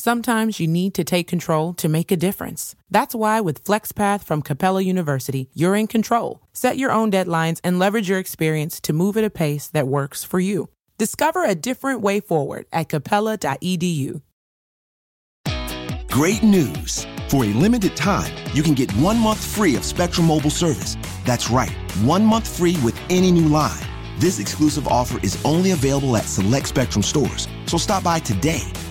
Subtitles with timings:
[0.00, 2.74] Sometimes you need to take control to make a difference.
[2.90, 6.40] That's why with FlexPath from Capella University, you're in control.
[6.54, 10.24] Set your own deadlines and leverage your experience to move at a pace that works
[10.24, 10.70] for you.
[10.96, 14.22] Discover a different way forward at capella.edu.
[16.08, 17.06] Great news.
[17.28, 20.96] For a limited time, you can get one month free of Spectrum Mobile service.
[21.26, 23.86] That's right, one month free with any new line.
[24.18, 28.62] This exclusive offer is only available at select Spectrum stores, so stop by today.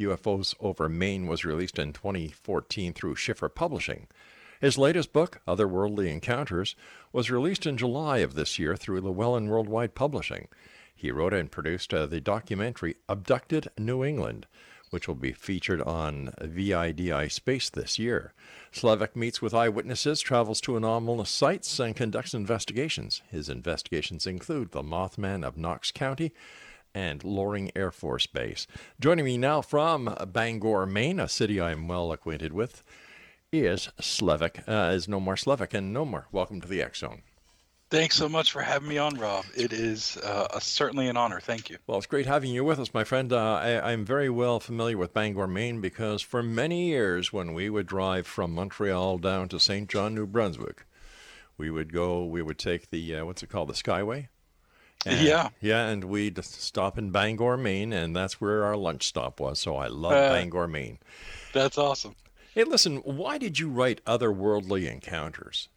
[0.00, 4.06] UFOs Over Maine was released in 2014 through Schiffer Publishing.
[4.60, 6.76] His latest book, Otherworldly Encounters,
[7.12, 10.48] was released in July of this year through Llewellyn Worldwide Publishing.
[10.94, 14.46] He wrote and produced uh, the documentary Abducted New England,
[14.90, 18.32] which will be featured on VIDI Space this year.
[18.72, 23.20] Slevik meets with eyewitnesses, travels to anomalous sites, and conducts investigations.
[23.30, 26.32] His investigations include the Mothman of Knox County,
[26.96, 28.66] and Loring Air Force Base.
[28.98, 32.82] Joining me now from Bangor, Maine, a city I'm well acquainted with,
[33.52, 35.74] is Slevik, uh, is Nomar Slevik.
[35.74, 37.20] And Nomar, welcome to the X Zone.
[37.90, 39.44] Thanks so much for having me on, Rob.
[39.54, 41.38] It is uh, a, certainly an honor.
[41.38, 41.76] Thank you.
[41.86, 43.30] Well, it's great having you with us, my friend.
[43.30, 47.68] Uh, I, am very well familiar with Bangor, Maine, because for many years, when we
[47.68, 49.88] would drive from Montreal down to St.
[49.88, 50.86] John, New Brunswick,
[51.58, 54.28] we would go, we would take the, uh, what's it called, the Skyway?
[55.06, 55.48] And, yeah.
[55.60, 59.60] Yeah, and we'd stop in Bangor, Maine, and that's where our lunch stop was.
[59.60, 60.98] So I love uh, Bangor, Maine.
[61.52, 62.16] That's awesome.
[62.54, 65.68] Hey, listen, why did you write Otherworldly Encounters?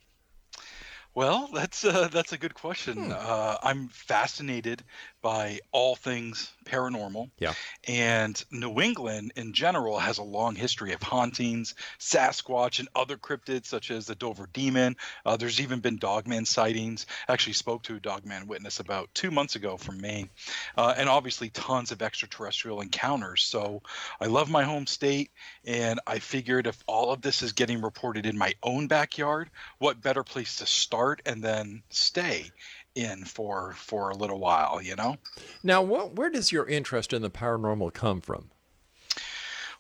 [1.15, 3.05] Well, that's uh, that's a good question.
[3.05, 3.13] Hmm.
[3.13, 4.83] Uh, I'm fascinated
[5.21, 7.29] by all things paranormal.
[7.39, 7.53] Yeah.
[7.87, 13.65] And New England in general has a long history of hauntings, Sasquatch, and other cryptids
[13.65, 14.95] such as the Dover Demon.
[15.25, 17.05] Uh, there's even been Dogman sightings.
[17.27, 20.29] I actually spoke to a Dogman witness about two months ago from Maine.
[20.77, 23.43] Uh, and obviously tons of extraterrestrial encounters.
[23.43, 23.81] So
[24.21, 25.31] I love my home state.
[25.65, 30.01] And I figured if all of this is getting reported in my own backyard, what
[30.01, 32.51] better place to start and then stay
[32.95, 35.17] in for for a little while, you know.
[35.63, 38.49] Now, what, where does your interest in the paranormal come from?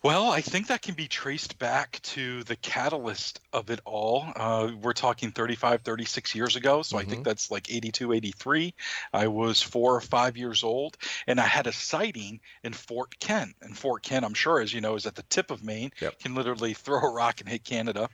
[0.01, 4.25] Well, I think that can be traced back to the catalyst of it all.
[4.33, 6.83] Uh, we're talking 35, 36 years ago.
[6.83, 7.05] So mm-hmm.
[7.05, 7.29] I think mm-hmm.
[7.29, 8.73] that's like 82, 83.
[9.11, 10.95] I was four or five years old,
[11.27, 13.57] and I had a sighting in Fort Kent.
[13.61, 16.17] And Fort Kent, I'm sure, as you know, is at the tip of Maine, yep.
[16.19, 18.09] can literally throw a rock and hit Canada.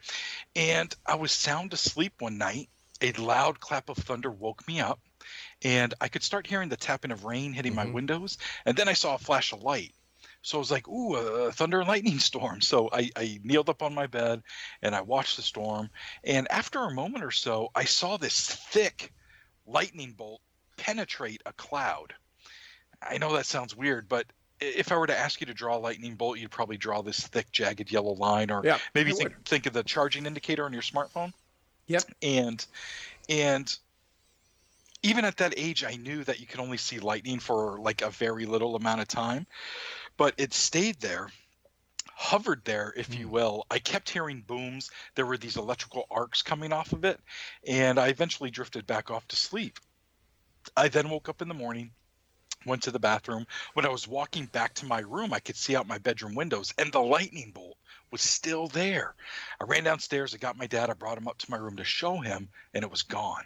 [0.56, 2.70] And I was sound asleep one night
[3.02, 5.00] a loud clap of thunder woke me up,
[5.64, 7.90] and I could start hearing the tapping of rain hitting mm-hmm.
[7.90, 8.38] my windows.
[8.66, 9.94] And then I saw a flash of light.
[10.42, 12.62] So I was like, ooh, a thunder and lightning storm.
[12.62, 14.44] So I, I kneeled up on my bed
[14.82, 15.90] and I watched the storm.
[16.24, 19.12] And after a moment or so, I saw this thick
[19.66, 20.42] lightning bolt
[20.78, 22.14] penetrate a cloud.
[23.02, 24.28] I know that sounds weird, but
[24.62, 27.26] if I were to ask you to draw a lightning bolt, you'd probably draw this
[27.28, 30.82] thick, jagged yellow line, or yeah, maybe think, think of the charging indicator on your
[30.82, 31.34] smartphone.
[31.88, 32.04] Yep.
[32.22, 32.66] And
[33.30, 33.78] and
[35.04, 38.10] even at that age I knew that you could only see lightning for like a
[38.10, 39.46] very little amount of time,
[40.18, 41.30] but it stayed there
[42.16, 43.32] hovered there, if you hmm.
[43.32, 43.66] will.
[43.70, 44.90] I kept hearing booms.
[45.16, 47.20] There were these electrical arcs coming off of it,
[47.68, 49.80] and I eventually drifted back off to sleep.
[50.78, 51.92] I then woke up in the morning,
[52.66, 53.46] went to the bathroom.
[53.74, 56.74] When I was walking back to my room, I could see out my bedroom windows,
[56.78, 57.78] and the lightning bolt
[58.12, 59.16] was still there.
[59.60, 61.84] I ran downstairs, I got my dad, I brought him up to my room to
[61.84, 63.46] show him, and it was gone.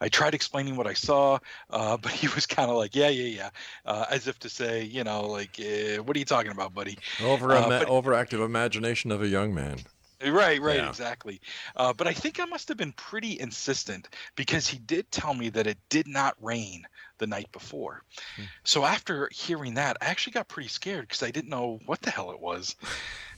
[0.00, 1.38] I tried explaining what I saw,
[1.70, 3.50] uh, but he was kind of like, "Yeah, yeah, yeah,"
[3.84, 6.98] uh, as if to say, you know, like, eh, "What are you talking about, buddy?"
[7.22, 9.78] Over uh, but, overactive imagination of a young man.
[10.20, 10.88] Right, right, yeah.
[10.88, 11.40] exactly.
[11.76, 15.48] Uh, but I think I must have been pretty insistent because he did tell me
[15.50, 18.02] that it did not rain the night before.
[18.36, 18.44] Hmm.
[18.64, 22.10] So after hearing that, I actually got pretty scared because I didn't know what the
[22.10, 22.74] hell it was.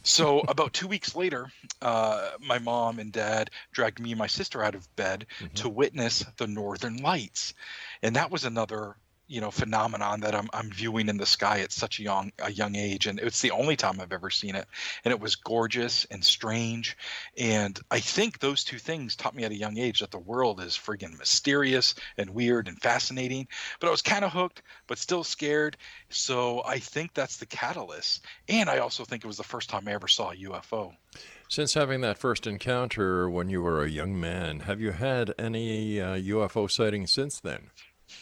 [0.03, 1.53] So about two weeks later,
[1.83, 5.55] uh, my mom and dad dragged me and my sister out of bed mm-hmm.
[5.55, 7.55] to witness the Northern Lights,
[8.03, 8.97] and that was another
[9.31, 12.51] you know phenomenon that I'm I'm viewing in the sky at such a young a
[12.51, 14.67] young age, and it's the only time I've ever seen it,
[15.05, 16.97] and it was gorgeous and strange,
[17.39, 20.61] and I think those two things taught me at a young age that the world
[20.61, 23.47] is friggin' mysterious and weird and fascinating.
[23.79, 25.77] But I was kind of hooked, but still scared.
[26.09, 29.87] So I think that's the catalyst, and I also think it was the first time
[29.87, 30.93] I ever saw a UFO.
[31.49, 36.01] Since having that first encounter when you were a young man, have you had any
[36.01, 37.71] uh, UFO sightings since then?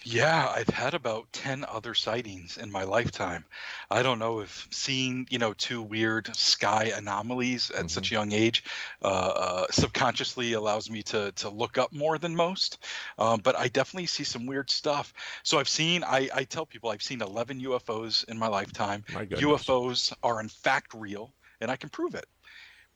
[0.05, 3.45] Yeah, I've had about 10 other sightings in my lifetime.
[3.91, 8.31] I don't know if seeing, you know, two weird sky anomalies at such a mm-hmm.
[8.31, 8.65] young age
[9.03, 12.79] uh, uh, subconsciously allows me to to look up more than most.
[13.19, 15.13] Um, but I definitely see some weird stuff.
[15.43, 19.05] So I've seen, I, I tell people I've seen 11 UFOs in my lifetime.
[19.13, 22.27] My UFOs are in fact real, and I can prove it.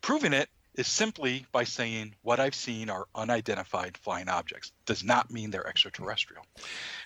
[0.00, 4.72] Proving it is simply by saying what I've seen are unidentified flying objects.
[4.86, 6.44] Does not mean they're extraterrestrial.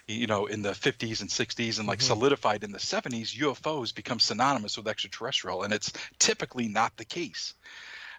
[0.07, 2.07] You know, in the 50s and 60s and like mm-hmm.
[2.07, 7.55] solidified in the 70s, UFOs become synonymous with extraterrestrial, and it's typically not the case.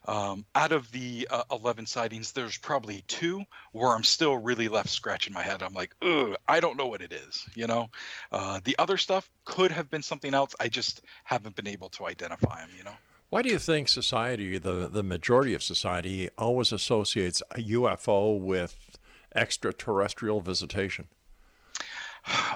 [0.05, 4.89] Um, out of the uh, 11 sightings, there's probably two where I'm still really left
[4.89, 5.61] scratching my head.
[5.63, 7.45] I'm like, ugh, I don't know what it is.
[7.55, 7.89] You know,
[8.31, 10.55] uh, the other stuff could have been something else.
[10.59, 12.69] I just haven't been able to identify them.
[12.77, 12.95] You know.
[13.29, 18.97] Why do you think society, the, the majority of society, always associates a UFO with
[19.35, 21.09] extraterrestrial visitation?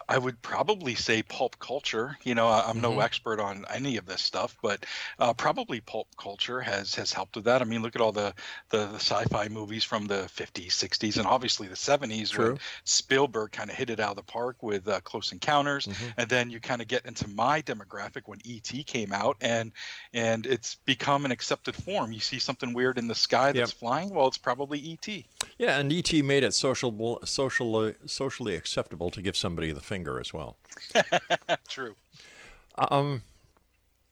[0.09, 2.17] I would probably say pulp culture.
[2.23, 2.81] You know, I'm mm-hmm.
[2.81, 4.85] no expert on any of this stuff, but
[5.19, 7.61] uh, probably pulp culture has has helped with that.
[7.61, 8.33] I mean, look at all the,
[8.69, 12.45] the, the sci-fi movies from the 50s, 60s, and obviously the 70s, True.
[12.45, 16.09] where Spielberg kind of hit it out of the park with uh, Close Encounters, mm-hmm.
[16.17, 19.71] and then you kind of get into my demographic when ET came out, and
[20.13, 22.11] and it's become an accepted form.
[22.11, 23.79] You see something weird in the sky that's yep.
[23.79, 25.23] flying, well, it's probably ET.
[25.57, 30.19] Yeah, and ET made it social, socially, socially acceptable to give somebody somebody the finger
[30.19, 30.57] as well.
[31.67, 31.95] True.
[32.77, 33.23] Um,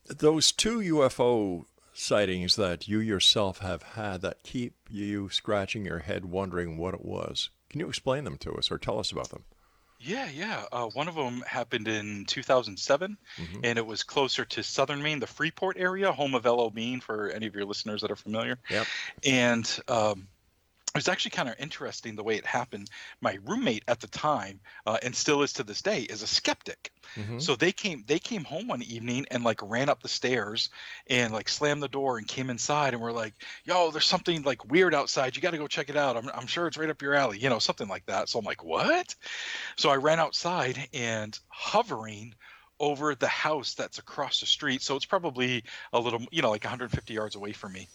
[0.05, 6.25] those two UFO sightings that you yourself have had that keep you scratching your head
[6.25, 7.49] wondering what it was.
[7.69, 9.43] Can you explain them to us or tell us about them?
[10.01, 10.63] Yeah, yeah.
[10.71, 13.59] Uh, one of them happened in 2007, mm-hmm.
[13.65, 16.69] and it was closer to southern Maine, the Freeport area, home of L.O.
[16.69, 18.57] Bean, for any of your listeners that are familiar.
[18.69, 18.87] Yep.
[19.25, 20.27] And um,
[20.89, 22.89] it was actually kind of interesting the way it happened.
[23.21, 26.91] My roommate at the time, uh, and still is to this day, is a skeptic.
[27.15, 27.37] Mm-hmm.
[27.37, 30.69] So they came they came home one evening and like ran up the stairs
[31.07, 34.71] and like slammed the door and came inside and were like, "Yo, there's something like
[34.71, 35.35] weird outside.
[35.35, 36.17] You got to go check it out.
[36.17, 38.27] I'm I'm sure it's right up your alley." You know, something like that.
[38.27, 39.13] So I'm like, "What?"
[39.77, 42.33] So I ran outside and hovering
[42.79, 44.81] over the house that's across the street.
[44.81, 47.89] So it's probably a little, you know, like 150 yards away from me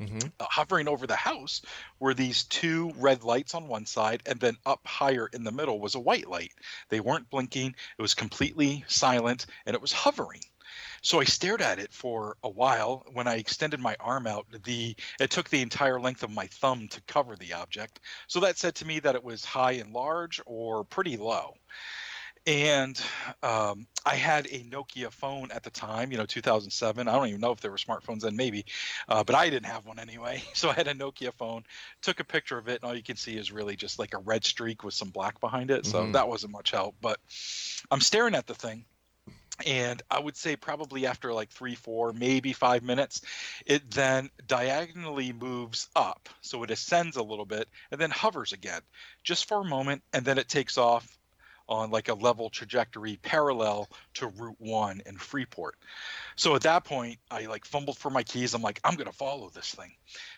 [0.00, 0.28] Mm-hmm.
[0.40, 1.62] Uh, hovering over the house
[2.00, 5.78] were these two red lights on one side, and then up higher in the middle
[5.78, 6.52] was a white light.
[6.88, 10.40] They weren't blinking, it was completely silent, and it was hovering.
[11.02, 13.04] So I stared at it for a while.
[13.12, 16.88] When I extended my arm out, the it took the entire length of my thumb
[16.88, 18.00] to cover the object.
[18.26, 21.54] So that said to me that it was high and large or pretty low
[22.46, 23.00] and
[23.42, 27.08] um, I had a Nokia phone at the time, you know, 2007.
[27.08, 28.66] I don't even know if there were smartphones then, maybe,
[29.08, 30.42] uh, but I didn't have one anyway.
[30.54, 31.64] So I had a Nokia phone,
[32.00, 34.18] took a picture of it, and all you can see is really just like a
[34.18, 35.84] red streak with some black behind it.
[35.84, 36.12] So mm-hmm.
[36.12, 36.94] that wasn't much help.
[37.00, 37.18] But
[37.90, 38.84] I'm staring at the thing.
[39.66, 43.20] And I would say probably after like three, four, maybe five minutes,
[43.66, 46.28] it then diagonally moves up.
[46.40, 48.80] So it ascends a little bit and then hovers again
[49.22, 50.02] just for a moment.
[50.12, 51.18] And then it takes off
[51.68, 55.76] on like a level trajectory parallel to Route 1 in Freeport.
[56.36, 58.54] So at that point, I like fumbled for my keys.
[58.54, 59.92] I'm like, I'm going to follow this thing.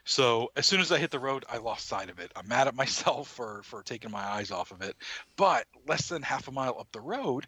[0.05, 2.33] So as soon as I hit the road, I lost sight of it.
[2.37, 4.97] I'm mad at myself for for taking my eyes off of it.
[5.37, 7.47] But less than half a mile up the road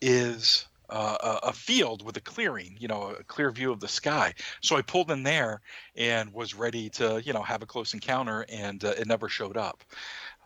[0.00, 4.32] is uh, a, field with a clearing, you know, a clear view of the sky.
[4.62, 5.60] So I pulled in there
[5.96, 9.56] and was ready to, you know, have a close encounter, and uh, it never showed
[9.56, 9.84] up.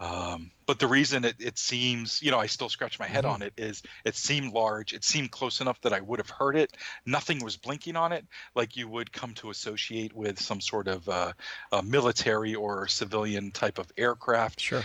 [0.02, 3.34] Um, but the reason it, it seems, you know, I still scratch my head mm-hmm.
[3.34, 4.92] on it is it seemed large.
[4.92, 6.76] It seemed close enough that I would have heard it.
[7.06, 11.08] Nothing was blinking on it like you would come to associate with some sort of
[11.08, 11.32] uh,
[11.84, 14.60] military or civilian type of aircraft.
[14.60, 14.82] Sure.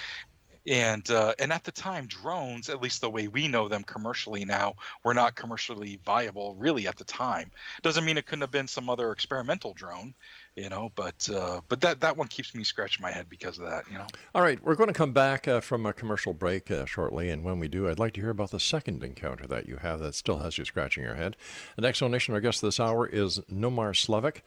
[0.67, 4.45] and uh, and at the time drones at least the way we know them commercially
[4.45, 7.49] now were not commercially viable really at the time
[7.81, 10.13] doesn't mean it couldn't have been some other experimental drone
[10.57, 13.69] you know but uh, but that that one keeps me scratching my head because of
[13.69, 14.07] that you know?
[14.35, 17.43] All right we're going to come back uh, from a commercial break uh, shortly and
[17.43, 20.15] when we do i'd like to hear about the second encounter that you have that
[20.15, 21.37] still has you scratching your head.
[21.75, 24.41] The next donation our guest this hour is nomar Slevik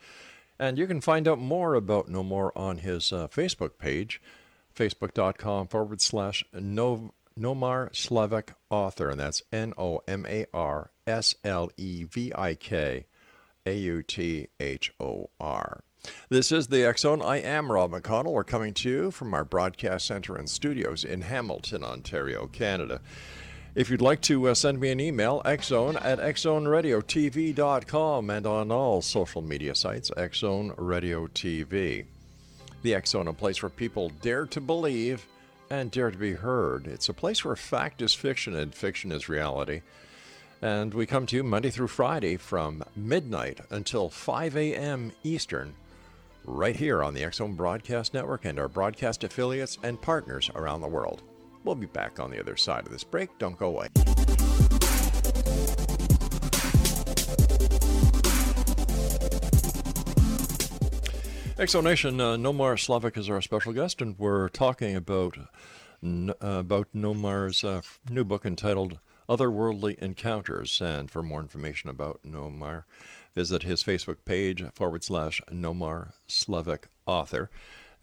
[0.59, 4.21] and you can find out more about nomar on his uh, facebook page
[4.77, 10.27] facebook.com forward slash no, Nomar Slevik author, and that's N O M
[16.29, 17.21] This is the Zone.
[17.23, 18.33] I am Rob McConnell.
[18.33, 23.01] We're coming to you from our broadcast center and studios in Hamilton, Ontario, Canada.
[23.75, 29.03] If you'd like to uh, send me an email, xzone at xzoneradiotv.com and on all
[29.03, 32.07] social media sites, Xzone Radio TV.
[32.83, 35.27] The Zone, a place where people dare to believe
[35.71, 36.87] and dare to be heard.
[36.87, 39.83] It's a place where fact is fiction and fiction is reality.
[40.63, 45.13] And we come to you Monday through Friday from midnight until 5 a.m.
[45.23, 45.75] Eastern,
[46.45, 50.89] right here on the Zone Broadcast Network and our broadcast affiliates and partners around the
[50.89, 51.23] world.
[51.65, 53.37] We'll be back on the other side of this break.
[53.39, 53.89] Don't go away.
[61.61, 65.37] Exonation, uh, Nomar Slevik is our special guest, and we're talking about
[66.03, 70.81] uh, about Nomar's uh, new book entitled Otherworldly Encounters.
[70.81, 72.85] And for more information about Nomar,
[73.35, 77.51] visit his Facebook page forward slash Nomar Slevik author.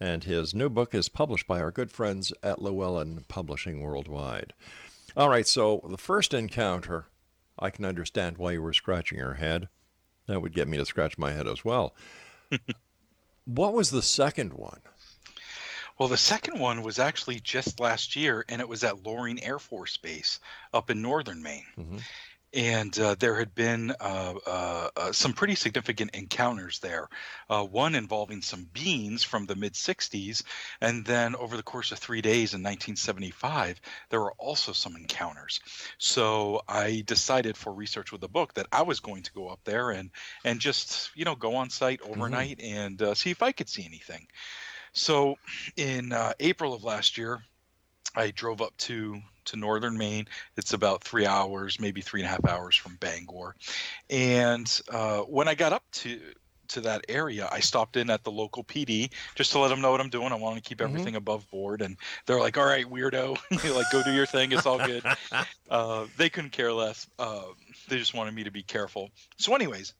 [0.00, 4.52] And his new book is published by our good friends at Llewellyn Publishing Worldwide.
[5.16, 7.06] All right, so the first encounter,
[7.58, 9.68] I can understand why you were scratching your head.
[10.26, 11.94] That would get me to scratch my head as well.
[13.48, 14.82] What was the second one?
[15.98, 19.58] Well, the second one was actually just last year, and it was at Loring Air
[19.58, 20.38] Force Base
[20.74, 21.64] up in northern Maine.
[21.78, 21.96] Mm-hmm
[22.54, 27.08] and uh, there had been uh, uh, uh, some pretty significant encounters there.
[27.50, 30.42] Uh, one involving some beans from the mid 60s,
[30.80, 35.60] and then over the course of three days in 1975, there were also some encounters.
[35.98, 39.60] So I decided for research with the book that I was going to go up
[39.64, 40.10] there and
[40.44, 42.12] and just you know go on site mm-hmm.
[42.12, 42.78] overnight mm-hmm.
[42.78, 44.26] and uh, see if I could see anything.
[44.92, 45.36] So
[45.76, 47.42] in April of last year,
[48.14, 50.26] I drove up to to northern Maine.
[50.56, 53.54] It's about three hours, maybe three and a half hours from Bangor.
[54.10, 56.20] And uh, when I got up to
[56.68, 59.90] to that area, I stopped in at the local PD just to let them know
[59.90, 60.32] what I'm doing.
[60.32, 60.90] I want to keep mm-hmm.
[60.90, 61.18] everything mm-hmm.
[61.18, 61.96] above board, and
[62.26, 63.38] they're like, "All right, weirdo,
[63.74, 64.52] like go do your thing.
[64.52, 65.02] It's all good."
[65.70, 67.06] uh, they couldn't care less.
[67.18, 67.44] Uh,
[67.88, 69.10] they just wanted me to be careful.
[69.38, 69.94] So, anyways,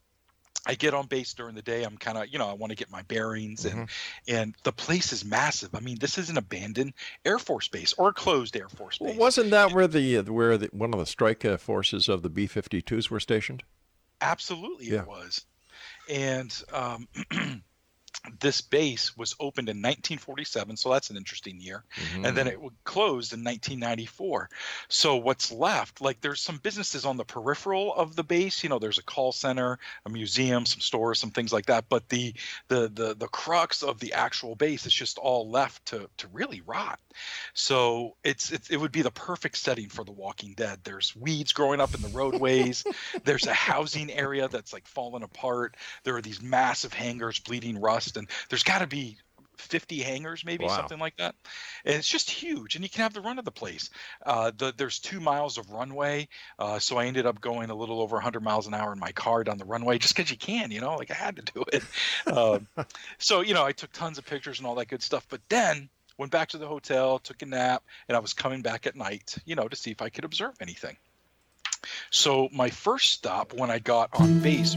[0.65, 1.83] I get on base during the day.
[1.83, 4.35] I'm kind of, you know, I want to get my bearings, and mm-hmm.
[4.35, 5.73] and the place is massive.
[5.73, 6.93] I mean, this is an abandoned
[7.25, 9.09] Air Force base or a closed Air Force base.
[9.09, 12.29] Well, wasn't that where the where the, one of the strike uh, forces of the
[12.29, 13.63] B-52s were stationed?
[14.21, 15.01] Absolutely, yeah.
[15.01, 15.45] it was.
[16.09, 17.07] And um,
[18.39, 22.25] this base was opened in 1947 so that's an interesting year mm-hmm.
[22.25, 24.49] and then it closed in 1994
[24.87, 28.79] so what's left like there's some businesses on the peripheral of the base you know
[28.79, 32.33] there's a call center a museum some stores some things like that but the
[32.67, 36.61] the the, the crux of the actual base is just all left to to really
[36.65, 36.99] rot.
[37.53, 40.79] So it's, it's it would be the perfect setting for the walking dead.
[40.83, 42.83] There's weeds growing up in the roadways.
[43.23, 45.75] There's a housing area that's like fallen apart.
[46.03, 49.17] There are these massive hangars bleeding rust and there's got to be
[49.59, 50.75] 50 hangars, maybe wow.
[50.75, 51.35] something like that.
[51.85, 53.89] And it's just huge, and you can have the run of the place.
[54.25, 58.01] Uh, the, there's two miles of runway, uh, so I ended up going a little
[58.01, 60.71] over 100 miles an hour in my car down the runway just because you can,
[60.71, 61.83] you know, like I had to do it.
[62.27, 62.67] Um,
[63.17, 65.25] so you know, I took tons of pictures and all that good stuff.
[65.29, 68.85] But then went back to the hotel, took a nap, and I was coming back
[68.85, 70.95] at night, you know, to see if I could observe anything.
[72.11, 74.75] So my first stop when I got on base.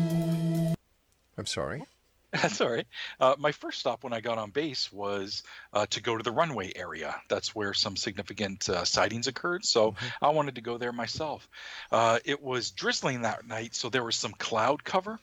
[1.36, 1.84] I'm sorry.
[2.40, 2.86] That's all right.
[3.20, 5.42] Uh, my first stop when I got on base was
[5.74, 7.14] uh, to go to the runway area.
[7.28, 9.66] That's where some significant uh, sightings occurred.
[9.66, 10.24] So mm-hmm.
[10.24, 11.46] I wanted to go there myself.
[11.90, 15.20] Uh, it was drizzling that night, so there was some cloud cover.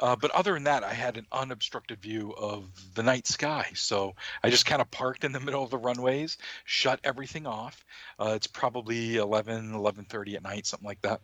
[0.00, 3.70] Uh, but other than that, I had an unobstructed view of the night sky.
[3.74, 7.84] So I just kind of parked in the middle of the runways, shut everything off.
[8.18, 11.20] Uh, it's probably 11, 11.30 at night, something like that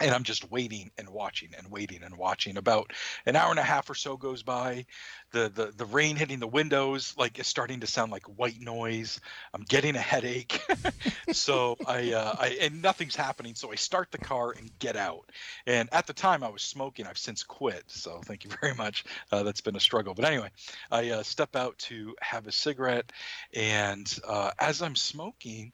[0.00, 2.56] and I'm just waiting and watching and waiting and watching.
[2.56, 2.92] About
[3.26, 4.86] an hour and a half or so goes by.
[5.32, 9.20] The the the rain hitting the windows like is starting to sound like white noise.
[9.54, 10.60] I'm getting a headache.
[11.32, 13.54] so I uh, I and nothing's happening.
[13.54, 15.30] So I start the car and get out.
[15.66, 17.06] And at the time I was smoking.
[17.06, 17.84] I've since quit.
[17.86, 19.04] So thank you very much.
[19.30, 20.14] Uh, that's been a struggle.
[20.14, 20.50] But anyway,
[20.90, 23.12] I uh, step out to have a cigarette,
[23.54, 25.72] and uh, as I'm smoking,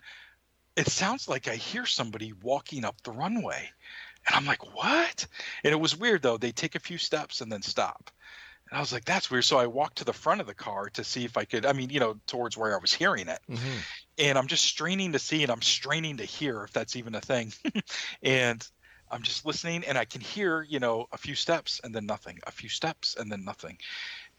[0.77, 3.71] it sounds like I hear somebody walking up the runway
[4.29, 5.27] and I'm like, what?
[5.65, 6.37] And it was weird though.
[6.37, 8.11] They take a few steps and then stop.
[8.71, 9.45] And I was like, that's weird.
[9.45, 11.73] So I walked to the front of the car to see if I could, I
[11.73, 13.41] mean, you know, towards where I was hearing it.
[13.49, 13.79] Mm-hmm.
[14.19, 17.21] And I'm just straining to see and I'm straining to hear if that's even a
[17.21, 17.53] thing.
[18.23, 18.67] and
[19.11, 22.39] I'm just listening and I can hear, you know, a few steps and then nothing,
[22.47, 23.79] a few steps and then nothing.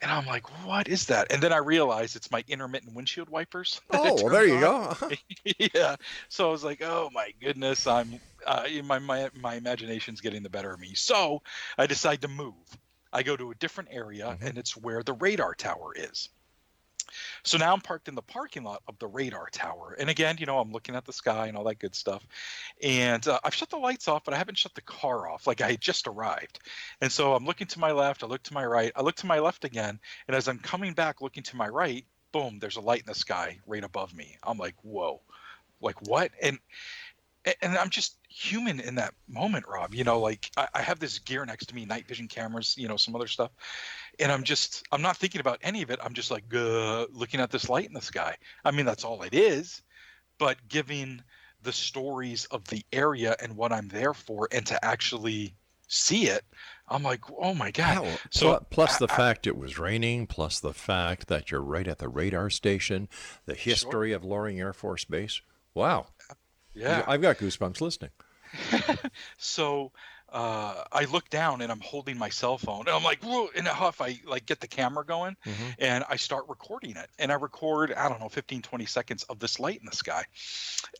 [0.02, 1.32] And I'm like, what is that?
[1.32, 3.82] And then I realized it's my intermittent windshield wipers.
[3.92, 4.96] Oh, well, there you on.
[5.00, 5.10] go.
[5.74, 5.96] yeah.
[6.30, 10.50] So I was like, oh my goodness, I'm uh, my my my imagination's getting the
[10.50, 10.94] better of me.
[10.96, 11.42] So
[11.78, 12.54] I decide to move.
[13.12, 14.46] I go to a different area, mm-hmm.
[14.46, 16.30] and it's where the radar tower is.
[17.44, 19.96] So now I'm parked in the parking lot of the radar tower.
[20.00, 22.26] And again, you know, I'm looking at the sky and all that good stuff.
[22.82, 25.48] And uh, I've shut the lights off, but I haven't shut the car off.
[25.48, 26.60] Like I had just arrived.
[27.02, 28.24] And so I'm looking to my left.
[28.24, 28.92] I look to my right.
[28.96, 30.00] I look to my left again.
[30.28, 33.16] And as I'm coming back looking to my right, boom, there's a light in the
[33.16, 34.38] sky right above me.
[34.44, 35.22] I'm like, whoa,
[35.82, 36.32] like what?
[36.42, 36.60] And
[37.62, 39.94] and I'm just human in that moment, Rob.
[39.94, 42.88] You know, like I, I, have this gear next to me, night vision cameras, you
[42.88, 43.52] know, some other stuff,
[44.20, 46.00] and I'm just I'm not thinking about any of it.
[46.04, 48.36] I'm just like uh, looking at this light in the sky.
[48.66, 49.82] I mean, that's all it is,
[50.38, 51.22] but giving
[51.64, 55.54] the stories of the area and what I'm there for, and to actually
[55.88, 56.44] see it,
[56.88, 58.20] I'm like, oh my god!
[58.32, 62.00] So plus the I, fact it was raining, plus the fact that you're right at
[62.00, 63.08] the radar station,
[63.46, 64.18] the history sure.
[64.18, 65.42] of Loring Air Force Base.
[65.74, 66.08] Wow.
[66.80, 67.04] Yeah.
[67.08, 68.12] I've got goosebumps listening.
[69.38, 69.92] so
[70.32, 73.66] uh, I look down and I'm holding my cell phone and I'm like, whoa, in
[73.68, 75.70] a huff, I like get the camera going mm-hmm.
[75.80, 77.10] and I start recording it.
[77.18, 80.24] And I record, I don't know, 15, 20 seconds of this light in the sky.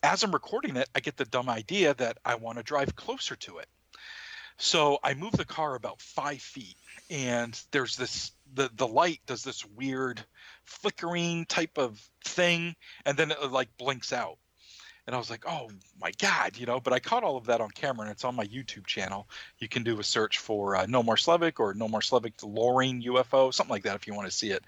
[0.04, 3.36] As I'm recording it, I get the dumb idea that I want to drive closer
[3.38, 3.68] to it.
[4.58, 6.76] So I move the car about five feet
[7.10, 10.22] and there's this, the, the light does this weird
[10.66, 14.38] flickering type of thing and then it like blinks out
[15.10, 16.80] and I was like, oh my god, you know.
[16.80, 19.28] But I caught all of that on camera, and it's on my YouTube channel.
[19.58, 23.72] You can do a search for uh, Nomar Slevik or Nomar Slevik Loring UFO, something
[23.72, 24.64] like that, if you want to see it.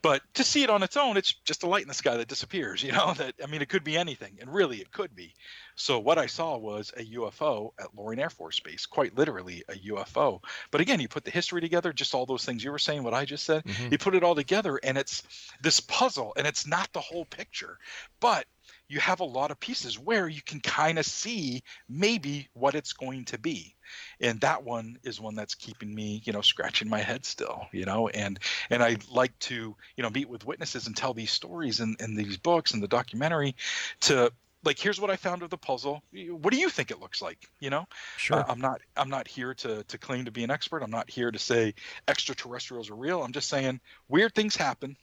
[0.00, 2.28] But to see it on its own, it's just a light in the sky that
[2.28, 2.84] disappears.
[2.90, 5.34] You know, that I mean, it could be anything, and really, it could be.
[5.74, 9.74] So what I saw was a UFO at Loring Air Force Base, quite literally a
[9.74, 10.42] UFO.
[10.70, 13.14] But again, you put the history together, just all those things you were saying, what
[13.14, 13.92] I just said, mm-hmm.
[13.92, 15.22] you put it all together, and it's
[15.62, 17.78] this puzzle, and it's not the whole picture,
[18.20, 18.44] but
[18.90, 22.92] you have a lot of pieces where you can kind of see maybe what it's
[22.92, 23.76] going to be.
[24.20, 27.84] And that one is one that's keeping me you know scratching my head still you
[27.84, 31.80] know and and i like to you know meet with witnesses and tell these stories
[31.80, 33.56] in, in these books and the documentary
[34.00, 36.02] to like here's what i found of the puzzle.
[36.12, 37.86] What do you think it looks like you know?
[38.16, 38.38] Sure.
[38.38, 40.82] Uh, i'm not i'm not here to to claim to be an expert.
[40.82, 41.74] I'm not here to say
[42.06, 43.22] extraterrestrials are real.
[43.22, 44.96] I'm just saying weird things happen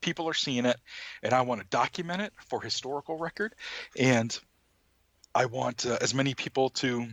[0.00, 0.76] people are seeing it
[1.22, 3.54] and i want to document it for historical record.
[3.98, 4.38] And
[5.34, 7.06] i want uh, as many people to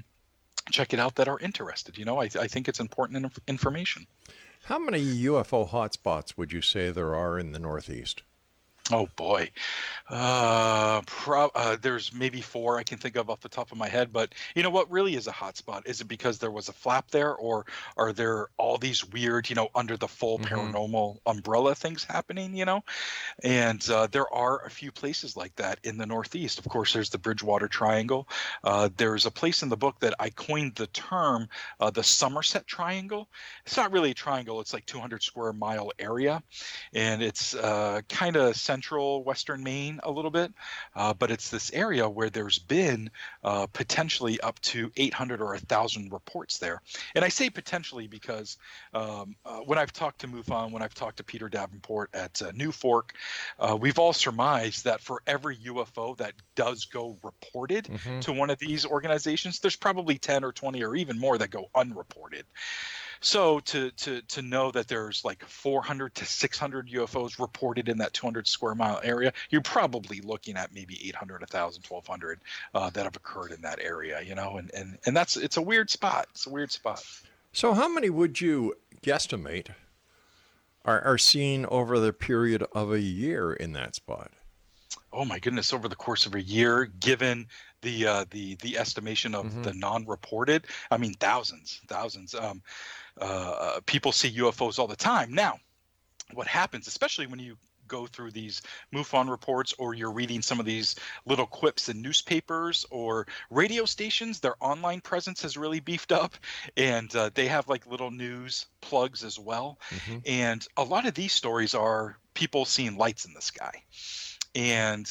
[0.71, 2.19] check it out that are interested you know?
[2.19, 4.07] I, I think it's important information.
[4.65, 8.23] How many ufo hotspots would you say there are in the northeast
[8.91, 9.49] Oh boy,
[10.11, 13.89] uh, pro- uh, there's maybe four I can think of off the top of my
[13.89, 14.13] head.
[14.13, 15.87] But you know what really is a hotspot?
[15.87, 17.65] Is it because there was a flap there, or
[17.97, 20.53] are there all these weird, you know, under the full mm-hmm.
[20.53, 22.55] paranormal umbrella things happening?
[22.55, 22.83] You know,
[23.43, 26.59] and uh, there are a few places like that in the Northeast.
[26.59, 28.29] Of course, there's the Bridgewater Triangle.
[28.63, 32.67] Uh, there's a place in the book that I coined the term uh, the Somerset
[32.67, 33.29] Triangle.
[33.65, 36.43] It's not really a triangle; it's like 200 square mile area,
[36.93, 40.51] and it's uh, kind of central western Maine a little bit,
[40.97, 43.09] uh, but it's this area where there's been
[43.41, 46.81] uh, potentially up to 800 or 1,000 reports there.
[47.15, 48.57] And I say potentially because
[48.93, 52.51] um, uh, when I've talked to MUFON, when I've talked to Peter Davenport at uh,
[52.51, 53.11] NUFORC,
[53.59, 58.19] uh, we've all surmised that for every UFO that does go reported mm-hmm.
[58.19, 61.69] to one of these organizations, there's probably 10 or 20 or even more that go
[61.73, 62.45] unreported.
[63.21, 68.13] So to to to know that there's like 400 to 600 UFOs reported in that
[68.13, 72.39] 200 square mile area, you're probably looking at maybe 800, 1,000, 1,200
[72.73, 74.21] uh, that have occurred in that area.
[74.21, 76.27] You know, and and and that's it's a weird spot.
[76.31, 77.03] It's a weird spot.
[77.53, 79.69] So how many would you guesstimate
[80.83, 84.31] are, are seen over the period of a year in that spot?
[85.15, 87.47] oh my goodness, over the course of a year, given
[87.81, 89.63] the uh, the the estimation of mm-hmm.
[89.63, 92.35] the non-reported, I mean thousands, thousands.
[92.35, 92.61] Um,
[93.19, 95.33] uh, people see UFOs all the time.
[95.33, 95.59] Now,
[96.33, 98.61] what happens, especially when you go through these
[98.93, 104.39] MUFON reports or you're reading some of these little quips in newspapers or radio stations,
[104.39, 106.35] their online presence has really beefed up
[106.77, 109.79] and uh, they have like little news plugs as well.
[109.89, 110.17] Mm-hmm.
[110.25, 113.83] And a lot of these stories are people seeing lights in the sky.
[114.55, 115.09] And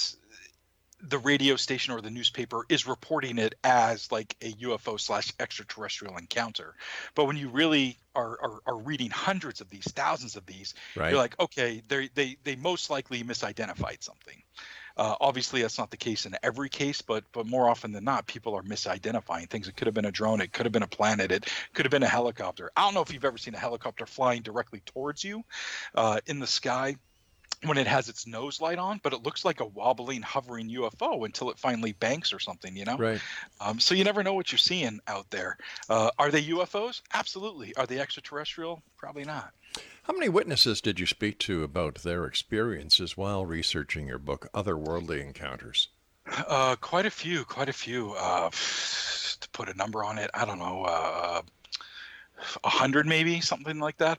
[1.08, 6.16] the radio station or the newspaper is reporting it as like a UFO slash extraterrestrial
[6.16, 6.74] encounter.
[7.14, 11.10] But when you really are, are, are reading hundreds of these, thousands of these, right.
[11.10, 14.42] you're like, okay, they they they most likely misidentified something.
[14.96, 18.26] Uh, obviously, that's not the case in every case, but but more often than not,
[18.26, 19.68] people are misidentifying things.
[19.68, 21.90] It could have been a drone, it could have been a planet, it could have
[21.90, 22.70] been a helicopter.
[22.76, 25.44] I don't know if you've ever seen a helicopter flying directly towards you
[25.94, 26.96] uh, in the sky
[27.66, 31.24] when it has its nose light on, but it looks like a wobbling, hovering UFO
[31.24, 32.96] until it finally banks or something, you know?
[32.96, 33.20] Right.
[33.60, 35.56] Um, so you never know what you're seeing out there.
[35.88, 37.02] Uh, are they UFOs?
[37.12, 37.74] Absolutely.
[37.76, 38.82] Are they extraterrestrial?
[38.96, 39.52] Probably not.
[40.04, 45.20] How many witnesses did you speak to about their experiences while researching your book, Otherworldly
[45.20, 45.88] Encounters?
[46.26, 48.12] Uh, quite a few, quite a few.
[48.12, 51.42] Uh, to put a number on it, I don't know, uh,
[52.62, 54.18] a hundred maybe, something like that.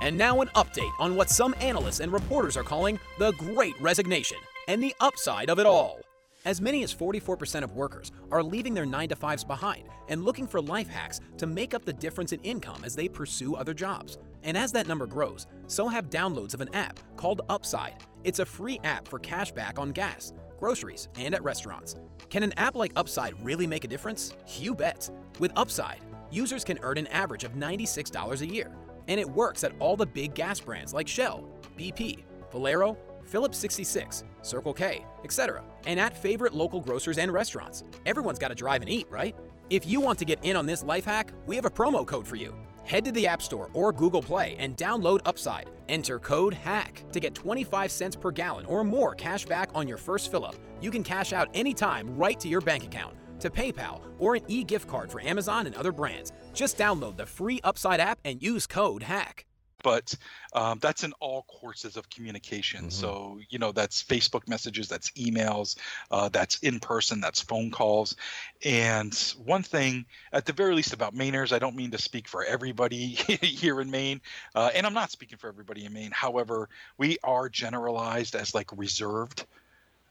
[0.00, 4.38] And now, an update on what some analysts and reporters are calling the Great Resignation
[4.68, 6.00] and the upside of it all.
[6.44, 10.46] As many as 44% of workers are leaving their 9 to 5s behind and looking
[10.46, 14.18] for life hacks to make up the difference in income as they pursue other jobs.
[14.44, 17.96] And as that number grows, so have downloads of an app called Upside.
[18.22, 21.96] It's a free app for cash back on gas, groceries, and at restaurants.
[22.30, 24.32] Can an app like Upside really make a difference?
[24.58, 25.10] You bet.
[25.40, 28.70] With Upside, users can earn an average of $96 a year
[29.08, 31.44] and it works at all the big gas brands like Shell,
[31.76, 37.84] BP, Valero, Phillips 66, Circle K, etc., and at favorite local grocers and restaurants.
[38.06, 39.34] Everyone's got to drive and eat, right?
[39.70, 42.26] If you want to get in on this life hack, we have a promo code
[42.26, 42.54] for you.
[42.84, 45.68] Head to the App Store or Google Play and download Upside.
[45.90, 49.98] Enter code HACK to get 25 cents per gallon or more cash back on your
[49.98, 50.56] first fill up.
[50.80, 54.64] You can cash out anytime right to your bank account to PayPal or an e
[54.64, 56.32] gift card for Amazon and other brands.
[56.52, 59.44] Just download the free Upside app and use code HACK.
[59.84, 60.12] But
[60.54, 62.80] um, that's in all courses of communication.
[62.80, 62.90] Mm-hmm.
[62.90, 65.76] So, you know, that's Facebook messages, that's emails,
[66.10, 68.16] uh, that's in person, that's phone calls.
[68.64, 72.44] And one thing, at the very least, about Mainers, I don't mean to speak for
[72.44, 73.06] everybody
[73.40, 74.20] here in Maine,
[74.54, 76.10] uh, and I'm not speaking for everybody in Maine.
[76.12, 79.46] However, we are generalized as like reserved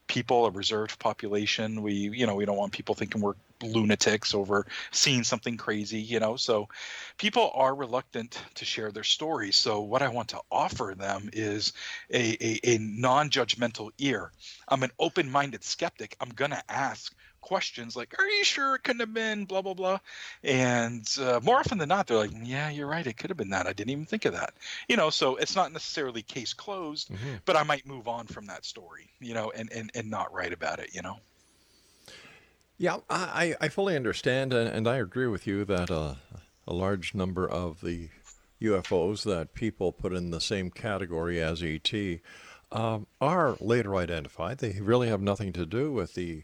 [0.08, 1.82] people, a reserved population.
[1.82, 6.20] We, you know, we don't want people thinking we're lunatics over seeing something crazy, you
[6.20, 6.36] know.
[6.36, 6.68] So
[7.18, 9.56] people are reluctant to share their stories.
[9.56, 11.74] So what I want to offer them is
[12.12, 14.32] a, a, a non-judgmental ear.
[14.68, 16.16] I'm an open-minded skeptic.
[16.20, 17.14] I'm gonna ask
[17.48, 20.00] questions like, "Are you sure it couldn't have been blah blah blah?"
[20.44, 23.08] And uh, more often than not, they're like, "Yeah, you're right.
[23.08, 23.68] It could have been that.
[23.68, 24.54] I didn't even think of that."
[24.90, 27.36] You know, so it's not necessarily case closed, mm-hmm.
[27.46, 30.52] but I might move on from that story, you know, and and and not write
[30.52, 31.20] about it, you know.
[32.78, 36.16] Yeah, I I fully understand, and, and I agree with you that uh,
[36.68, 38.10] a large number of the
[38.62, 41.94] UFOs that people put in the same category as ET
[42.74, 44.58] um, are later identified.
[44.58, 46.44] They really have nothing to do with the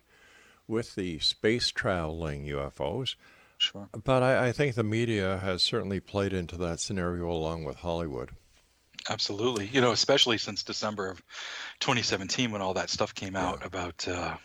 [0.73, 3.15] with the space traveling UFOs.
[3.57, 3.87] Sure.
[4.03, 8.31] But I, I think the media has certainly played into that scenario along with Hollywood.
[9.09, 9.67] Absolutely.
[9.67, 11.21] You know, especially since December of
[11.79, 13.67] 2017 when all that stuff came out yeah.
[13.67, 14.35] about uh,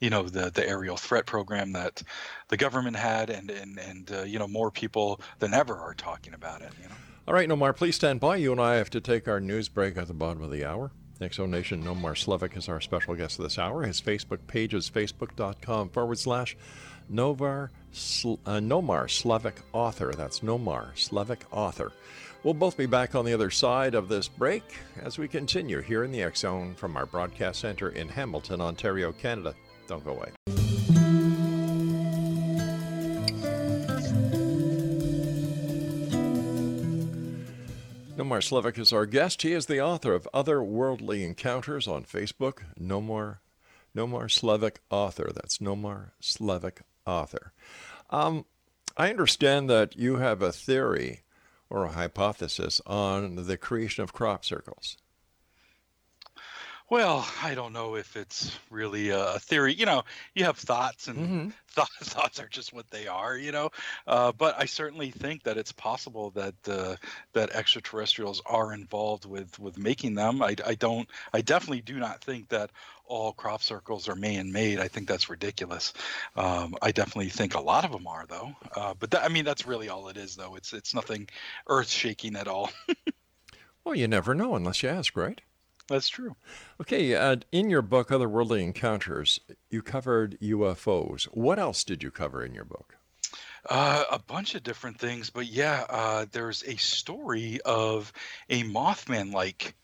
[0.00, 2.02] you know the the aerial threat program that
[2.48, 6.34] the government had and and and uh, you know more people than ever are talking
[6.34, 6.94] about it, you know.
[7.26, 8.36] All right, Nomar, please stand by.
[8.36, 10.90] You and I have to take our news break at the bottom of the hour.
[11.20, 13.84] Exo Nation Nomar Slevik is our special guest of this hour.
[13.84, 16.56] His Facebook page is facebook.com forward slash
[17.12, 20.12] Novar, uh, Nomar Slevik author.
[20.16, 21.92] That's Nomar Slevik author.
[22.42, 24.64] We'll both be back on the other side of this break
[25.02, 29.54] as we continue here in the Zone from our broadcast center in Hamilton, Ontario, Canada.
[29.86, 30.53] Don't go away.
[38.34, 39.42] Nomar Slevik is our guest.
[39.42, 42.62] He is the author of Otherworldly Encounters on Facebook.
[42.76, 43.38] Nomar,
[43.96, 45.30] Nomar Slevik author.
[45.32, 47.52] That's Nomar Slevik author.
[48.10, 48.44] Um,
[48.96, 51.22] I understand that you have a theory
[51.70, 54.96] or a hypothesis on the creation of crop circles.
[56.94, 59.74] Well, I don't know if it's really a theory.
[59.74, 61.48] You know, you have thoughts, and mm-hmm.
[61.74, 63.36] th- thoughts are just what they are.
[63.36, 63.70] You know,
[64.06, 66.94] uh, but I certainly think that it's possible that uh,
[67.32, 70.40] that extraterrestrials are involved with with making them.
[70.40, 71.08] I, I don't.
[71.32, 72.70] I definitely do not think that
[73.06, 74.78] all crop circles are man-made.
[74.78, 75.94] I think that's ridiculous.
[76.36, 78.54] Um, I definitely think a lot of them are, though.
[78.76, 80.54] Uh, but that, I mean, that's really all it is, though.
[80.54, 81.28] It's it's nothing
[81.66, 82.70] earth-shaking at all.
[83.84, 85.40] well, you never know unless you ask, right?
[85.88, 86.34] That's true.
[86.80, 91.24] Okay, uh, in your book, Otherworldly Encounters, you covered UFOs.
[91.24, 92.96] What else did you cover in your book?
[93.68, 98.12] Uh, a bunch of different things, but yeah, uh, there's a story of
[98.50, 99.74] a Mothman like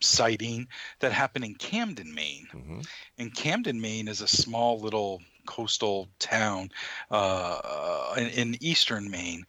[0.00, 0.68] sighting
[1.00, 2.48] that happened in Camden, Maine.
[2.52, 2.80] Mm-hmm.
[3.18, 6.70] And Camden, Maine is a small little coastal town
[7.10, 9.44] uh, in, in, eastern Maine.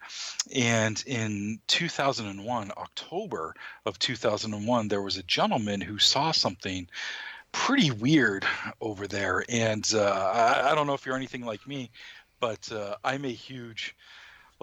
[0.56, 6.88] And in 2001, October of 2001, there was a gentleman who saw something
[7.52, 8.46] pretty weird
[8.82, 9.44] over there.
[9.50, 11.92] And uh, I, I, don't know if you're anything like me,
[12.40, 13.96] but uh, I'm a huge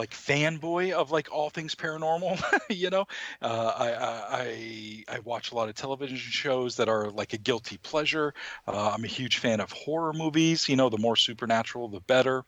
[0.01, 2.41] like fanboy of like all things paranormal.
[2.71, 3.07] you know,
[3.43, 7.77] uh, I, I I watch a lot of television shows that are like a guilty
[7.77, 8.33] pleasure.
[8.67, 10.71] Uh, I'm a huge fan of horror movies.
[10.71, 12.45] You know, the more supernatural, the better.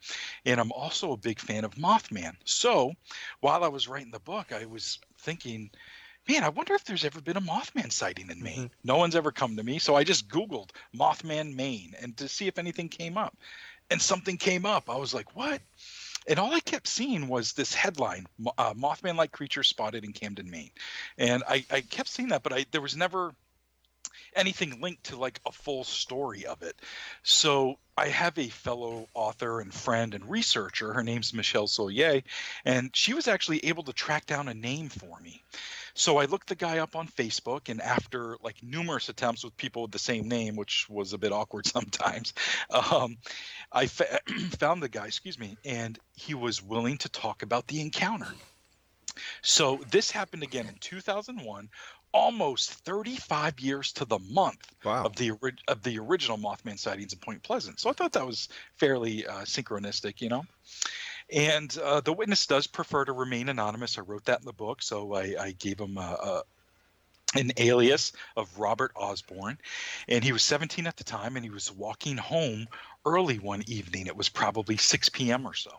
[0.46, 2.32] And I'm also a big fan of Mothman.
[2.44, 2.94] So
[3.40, 5.70] while I was writing the book, I was thinking.
[6.28, 8.66] Man, I wonder if there's ever been a Mothman sighting in Maine.
[8.66, 8.74] Mm-hmm.
[8.84, 12.46] No one's ever come to me, so I just Googled Mothman Maine and to see
[12.46, 13.36] if anything came up.
[13.90, 14.88] And something came up.
[14.88, 15.60] I was like, "What?"
[16.26, 18.26] And all I kept seeing was this headline:
[18.58, 20.70] uh, "Mothman-like creature spotted in Camden, Maine,"
[21.18, 23.34] and I, I kept seeing that, but I there was never
[24.34, 26.76] anything linked to like a full story of it.
[27.22, 30.92] So I have a fellow author and friend and researcher.
[30.92, 32.24] Her name's Michelle Souliere,
[32.64, 35.42] and she was actually able to track down a name for me.
[35.94, 39.82] So I looked the guy up on Facebook, and after like numerous attempts with people
[39.82, 42.32] with the same name, which was a bit awkward sometimes,
[42.70, 43.18] um,
[43.70, 44.20] I fa-
[44.58, 48.28] found the guy, excuse me, and he was willing to talk about the encounter.
[49.42, 51.68] So this happened again in 2001,
[52.12, 55.04] almost 35 years to the month wow.
[55.04, 55.32] of the
[55.68, 57.80] of the original Mothman sightings in Point Pleasant.
[57.80, 60.44] So I thought that was fairly uh, synchronistic, you know.
[61.30, 63.98] And uh, the witness does prefer to remain anonymous.
[63.98, 68.12] I wrote that in the book, so I, I gave him a, a, an alias
[68.36, 69.58] of Robert Osborne.
[70.08, 72.68] And he was 17 at the time, and he was walking home
[73.06, 74.06] early one evening.
[74.06, 75.46] It was probably 6 p.m.
[75.46, 75.70] or so.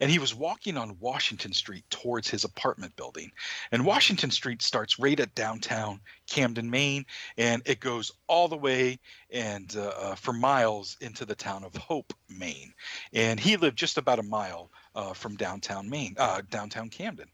[0.00, 3.32] And he was walking on Washington Street towards his apartment building.
[3.72, 7.04] And Washington Street starts right at downtown Camden, Maine,
[7.36, 8.98] and it goes all the way
[9.30, 12.72] and uh, uh for miles into the town of Hope, Maine.
[13.12, 17.28] And he lived just about a mile uh, from downtown Maine, uh, downtown Camden.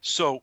[0.00, 0.40] So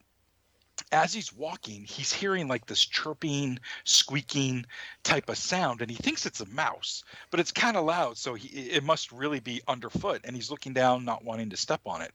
[0.92, 4.66] as he's walking, he's hearing like this chirping, squeaking
[5.02, 8.34] type of sound, and he thinks it's a mouse, but it's kind of loud, so
[8.34, 10.22] he, it must really be underfoot.
[10.24, 12.12] And he's looking down, not wanting to step on it.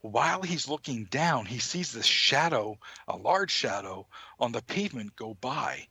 [0.00, 4.06] While he's looking down, he sees this shadow, a large shadow,
[4.38, 5.86] on the pavement go by,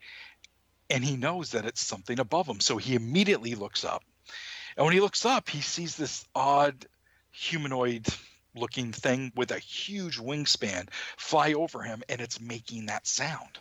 [0.90, 2.60] and he knows that it's something above him.
[2.60, 4.04] So he immediately looks up,
[4.76, 6.86] and when he looks up, he sees this odd
[7.32, 8.08] humanoid
[8.56, 10.88] looking thing with a huge wingspan
[11.18, 13.60] fly over him and it's making that sound.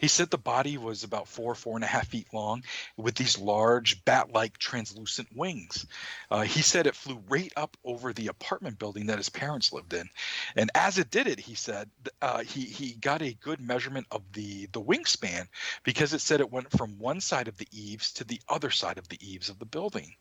[0.00, 2.64] He said the body was about four, four and a half feet long
[2.96, 5.86] with these large bat like translucent wings.
[6.30, 9.92] Uh, he said it flew right up over the apartment building that his parents lived
[9.92, 10.08] in.
[10.56, 11.90] And as it did it, he said
[12.22, 15.46] uh, he, he got a good measurement of the, the wingspan
[15.84, 18.96] because it said it went from one side of the eaves to the other side
[18.96, 20.14] of the eaves of the building.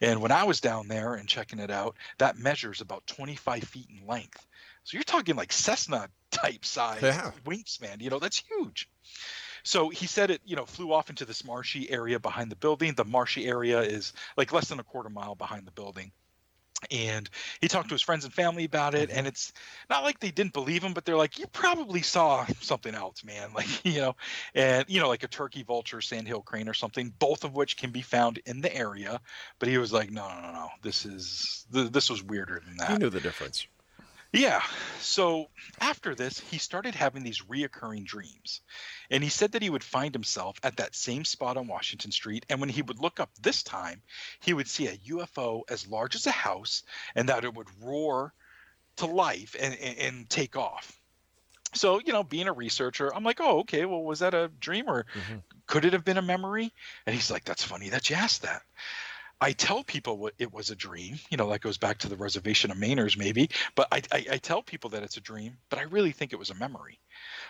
[0.00, 3.88] And when I was down there and checking it out, that measures about 25 feet
[3.90, 4.46] in length.
[4.84, 7.32] So you're talking like Cessna type size yeah.
[7.44, 8.00] wingspan.
[8.00, 8.88] You know, that's huge.
[9.62, 12.94] So he said it, you know, flew off into this marshy area behind the building.
[12.94, 16.12] The marshy area is like less than a quarter mile behind the building.
[16.90, 17.30] And
[17.62, 19.18] he talked to his friends and family about it, mm-hmm.
[19.18, 19.54] and it's
[19.88, 23.50] not like they didn't believe him, but they're like, "You probably saw something else, man."
[23.54, 24.16] Like, you know,
[24.54, 27.14] and you know, like a turkey vulture, sandhill crane, or something.
[27.18, 29.20] Both of which can be found in the area.
[29.60, 30.68] But he was like, "No, no, no, no.
[30.82, 33.66] This is this was weirder than that." He knew the difference.
[34.34, 34.62] Yeah.
[34.98, 35.46] So
[35.80, 38.62] after this, he started having these reoccurring dreams.
[39.10, 42.44] And he said that he would find himself at that same spot on Washington Street.
[42.48, 44.02] And when he would look up this time,
[44.40, 46.82] he would see a UFO as large as a house
[47.14, 48.34] and that it would roar
[48.96, 51.00] to life and, and, and take off.
[51.74, 54.88] So, you know, being a researcher, I'm like, oh, okay, well, was that a dream
[54.88, 55.38] or mm-hmm.
[55.66, 56.72] could it have been a memory?
[57.06, 58.62] And he's like, that's funny that you asked that.
[59.40, 61.18] I tell people what it was a dream.
[61.30, 63.50] You know, that goes back to the reservation of Mainers, maybe.
[63.74, 66.38] But I, I, I, tell people that it's a dream, but I really think it
[66.38, 67.00] was a memory.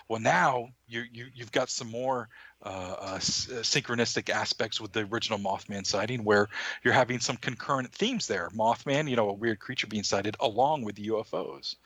[0.08, 2.28] Well, now you, you you've got some more
[2.64, 6.48] uh, uh, uh, synchronistic aspects with the original Mothman sighting, where
[6.82, 8.48] you're having some concurrent themes there.
[8.50, 11.76] Mothman, you know, a weird creature being sighted along with the UFOs.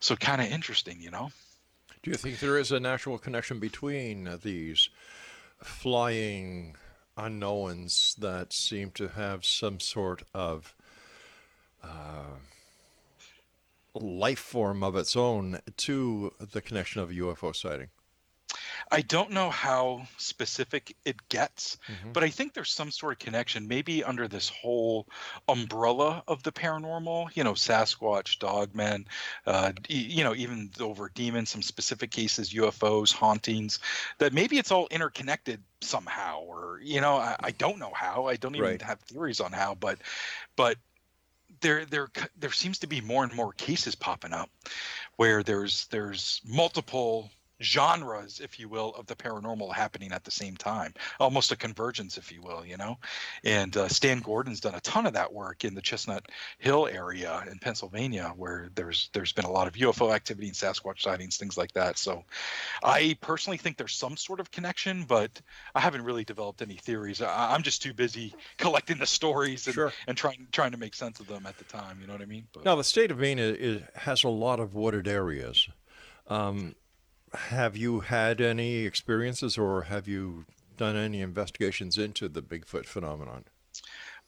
[0.00, 1.30] So kind of interesting, you know.
[2.02, 4.90] Do you think there is a natural connection between these
[5.62, 6.76] flying
[7.16, 10.74] unknowns that seem to have some sort of
[11.82, 12.38] uh,
[13.94, 17.88] life form of its own to the connection of a UFO sighting?
[18.94, 22.12] I don't know how specific it gets, mm-hmm.
[22.12, 25.08] but I think there's some sort of connection, maybe under this whole
[25.48, 27.34] umbrella of the paranormal.
[27.34, 29.06] You know, Sasquatch, Dogmen,
[29.46, 33.80] uh, you know, even over demons, some specific cases, UFOs, hauntings.
[34.18, 38.26] That maybe it's all interconnected somehow, or you know, I, I don't know how.
[38.26, 38.82] I don't even right.
[38.82, 39.98] have theories on how, but
[40.54, 40.78] but
[41.60, 44.50] there there there seems to be more and more cases popping up
[45.16, 47.30] where there's there's multiple
[47.62, 52.18] genres, if you will, of the paranormal happening at the same time, almost a convergence,
[52.18, 52.98] if you will, you know.
[53.44, 56.26] And uh, Stan Gordon's done a ton of that work in the Chestnut
[56.58, 61.02] Hill area in Pennsylvania, where there's there's been a lot of UFO activity and Sasquatch
[61.02, 61.98] sightings, things like that.
[61.98, 62.24] So,
[62.82, 65.40] I personally think there's some sort of connection, but
[65.74, 67.22] I haven't really developed any theories.
[67.22, 69.92] I, am just too busy collecting the stories and, sure.
[70.06, 71.98] and trying trying to make sense of them at the time.
[72.00, 72.46] You know what I mean?
[72.52, 75.68] But, now, the state of Maine is, has a lot of wooded areas.
[76.28, 76.74] Um,
[77.34, 83.44] have you had any experiences or have you done any investigations into the Bigfoot phenomenon?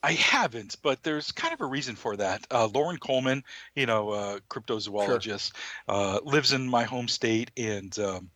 [0.03, 2.47] I haven't, but there's kind of a reason for that.
[2.51, 3.42] Uh, Loren Coleman,
[3.75, 5.62] you know, uh, cryptozoologist, sure.
[5.88, 8.31] uh, lives in my home state, and um,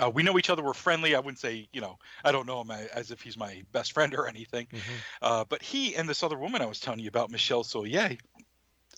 [0.00, 0.62] uh, we know each other.
[0.62, 1.14] We're friendly.
[1.14, 4.14] I wouldn't say, you know, I don't know him as if he's my best friend
[4.14, 4.66] or anything.
[4.66, 4.92] Mm-hmm.
[5.20, 8.18] Uh, but he and this other woman I was telling you about, Michelle Souliere,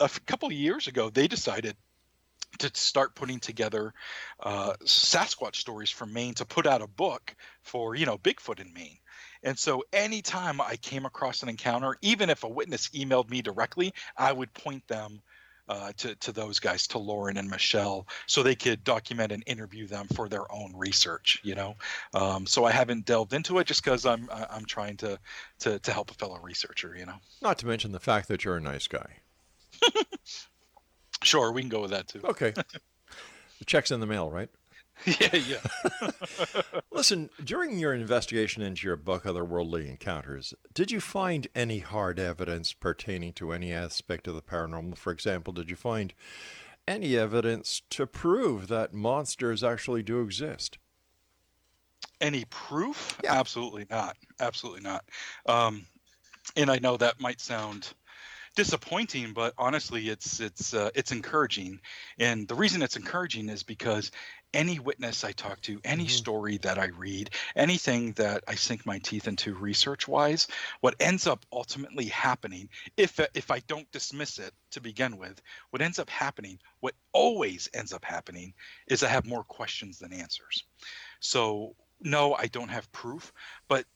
[0.01, 1.77] a f- couple of years ago, they decided
[2.59, 3.93] to start putting together
[4.41, 8.73] uh, Sasquatch stories from Maine to put out a book for you know Bigfoot in
[8.73, 8.99] Maine.
[9.43, 13.93] And so anytime I came across an encounter, even if a witness emailed me directly,
[14.17, 15.21] I would point them
[15.69, 19.87] uh, to to those guys, to Loren and Michelle, so they could document and interview
[19.87, 21.41] them for their own research.
[21.43, 21.77] You know,
[22.13, 25.19] um, so I haven't delved into it just because I'm I'm trying to,
[25.61, 26.95] to to help a fellow researcher.
[26.97, 29.21] You know, not to mention the fact that you're a nice guy.
[31.25, 32.21] Sure, we can go with that too.
[32.25, 32.51] Okay.
[33.59, 34.51] the check's in the mail, right?
[35.07, 36.01] yeah, yeah.
[36.93, 42.73] Listen, during your investigation into your book, Otherworldly Encounters, did you find any hard evidence
[42.73, 44.97] pertaining to any aspect of the paranormal?
[44.97, 46.15] For example, did you find
[46.87, 50.79] any evidence to prove that monsters actually do exist?
[52.21, 53.19] Any proof?
[53.25, 53.35] Yeah.
[53.35, 54.17] Absolutely not.
[54.41, 55.05] Absolutely not.
[55.47, 55.87] Um,
[56.57, 57.95] and I know that might sound
[58.55, 61.81] disappointing, but honestly, it's it's uh, it's encouraging.
[62.19, 64.11] And the reason it's encouraging is because
[64.53, 66.11] any witness I talk to, any mm-hmm.
[66.11, 70.47] story that I read, anything that I sink my teeth into research wise,
[70.81, 75.41] what ends up ultimately happening, if if I don't dismiss it to begin with,
[75.71, 78.55] what ends up happening, what always ends up happening,
[78.87, 80.65] is I have more questions than answers.
[81.21, 83.33] So no, I don't have proof,
[83.69, 83.87] but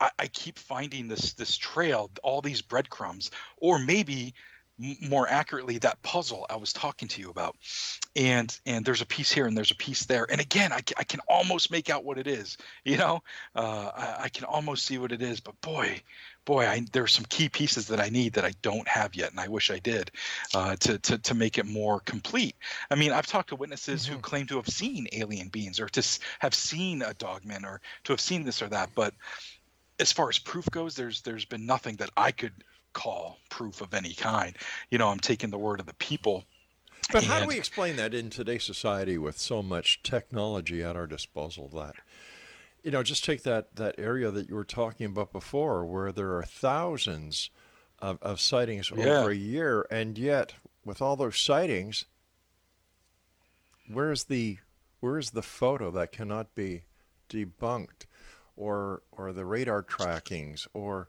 [0.00, 4.34] I, I keep finding this this trail, all these breadcrumbs, or maybe
[5.02, 7.56] more accurately that puzzle I was talking to you about.
[8.16, 10.26] And and there's a piece here and there's a piece there.
[10.30, 12.56] And again, I, I can almost make out what it is.
[12.84, 13.22] You know,
[13.54, 15.38] uh, I, I can almost see what it is.
[15.40, 16.00] But boy,
[16.44, 19.40] boy, I, are some key pieces that I need that I don't have yet, and
[19.40, 20.10] I wish I did
[20.54, 22.56] uh, to, to to make it more complete.
[22.90, 24.14] I mean, I've talked to witnesses mm-hmm.
[24.14, 28.12] who claim to have seen alien beings or to have seen a dogman or to
[28.12, 29.14] have seen this or that, but
[30.00, 33.94] as far as proof goes, there's there's been nothing that I could call proof of
[33.94, 34.56] any kind.
[34.90, 36.44] You know, I'm taking the word of the people.
[37.12, 41.06] But how do we explain that in today's society with so much technology at our
[41.06, 41.96] disposal that
[42.82, 46.36] you know, just take that that area that you were talking about before where there
[46.36, 47.50] are thousands
[47.98, 49.18] of, of sightings yeah.
[49.18, 52.06] over a year and yet with all those sightings
[53.92, 54.58] where's the
[55.00, 56.84] where's the photo that cannot be
[57.28, 58.06] debunked
[58.60, 61.08] or or the radar trackings or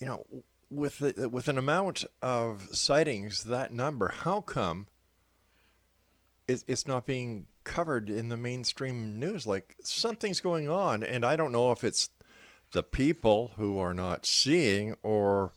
[0.00, 0.24] you know
[0.70, 4.86] with the, with an amount of sightings that number how come
[6.46, 9.46] it's, it's not being covered in the mainstream news?
[9.46, 12.08] Like something's going on and i don't know if it's
[12.72, 15.52] the people who are not seeing or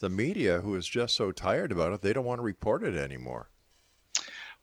[0.00, 2.96] the media who is just so tired about it they don't want to report it
[2.96, 3.48] anymore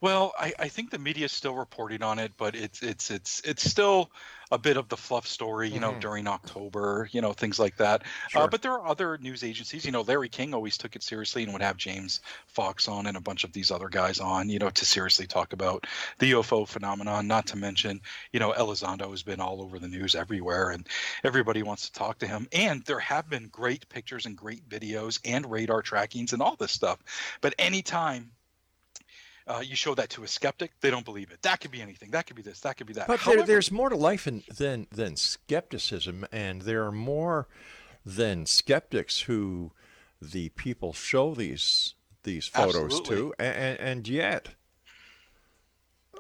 [0.02, 3.42] well, I, I think the media is still reporting on it, but it's it's it's
[3.44, 4.12] it's still
[4.52, 6.00] a bit of the fluff story, you know, mm-hmm.
[6.00, 8.02] during October, you know, things like that.
[8.02, 8.42] Uh, sure.
[8.42, 9.86] Uh, but there are other news agencies.
[9.86, 13.16] You know, Larry King always took it seriously and would have James Fox on and
[13.16, 15.86] a bunch of these other guys on, you know, to seriously talk about
[16.18, 17.28] the UFO phenomenon.
[17.28, 20.88] Not to mention, you know, Elizondo has been all over the news everywhere, and
[21.24, 22.48] everybody wants to talk to him.
[22.52, 26.72] And there have been great pictures and great videos and radar trackings and all this
[26.72, 27.00] stuff.
[27.42, 28.32] But anytime
[29.50, 31.42] uh, you show that to a skeptic, they don't believe it.
[31.42, 32.12] That could be anything.
[32.12, 32.60] That could be this.
[32.62, 33.08] That could be that.
[33.08, 37.48] But However, there, there's more to life in, than than skepticism, and there are more
[38.06, 39.72] than skeptics who
[40.22, 43.16] the people show these these photos absolutely.
[43.16, 44.50] to, and, and yet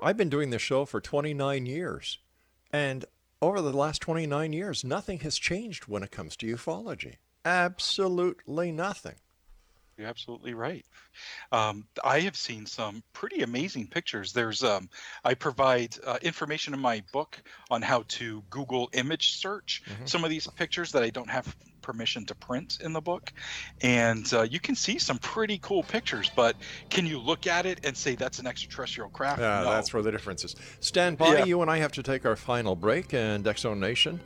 [0.01, 2.17] I've been doing this show for 29 years,
[2.73, 3.05] and
[3.41, 7.15] over the last 29 years, nothing has changed when it comes to ufology.
[7.45, 9.15] Absolutely nothing.
[9.99, 10.85] You're absolutely right.
[11.51, 14.31] Um, I have seen some pretty amazing pictures.
[14.31, 14.89] There's, um,
[15.25, 17.37] I provide uh, information in my book
[17.69, 20.05] on how to Google image search mm-hmm.
[20.05, 23.33] some of these pictures that I don't have permission to print in the book,
[23.81, 26.31] and uh, you can see some pretty cool pictures.
[26.33, 26.55] But
[26.89, 29.41] can you look at it and say that's an extraterrestrial craft?
[29.41, 29.71] Yeah, no.
[29.71, 30.55] that's where the difference is.
[30.79, 31.39] Stand by.
[31.39, 31.45] Yeah.
[31.45, 34.21] You and I have to take our final break, and X Nation.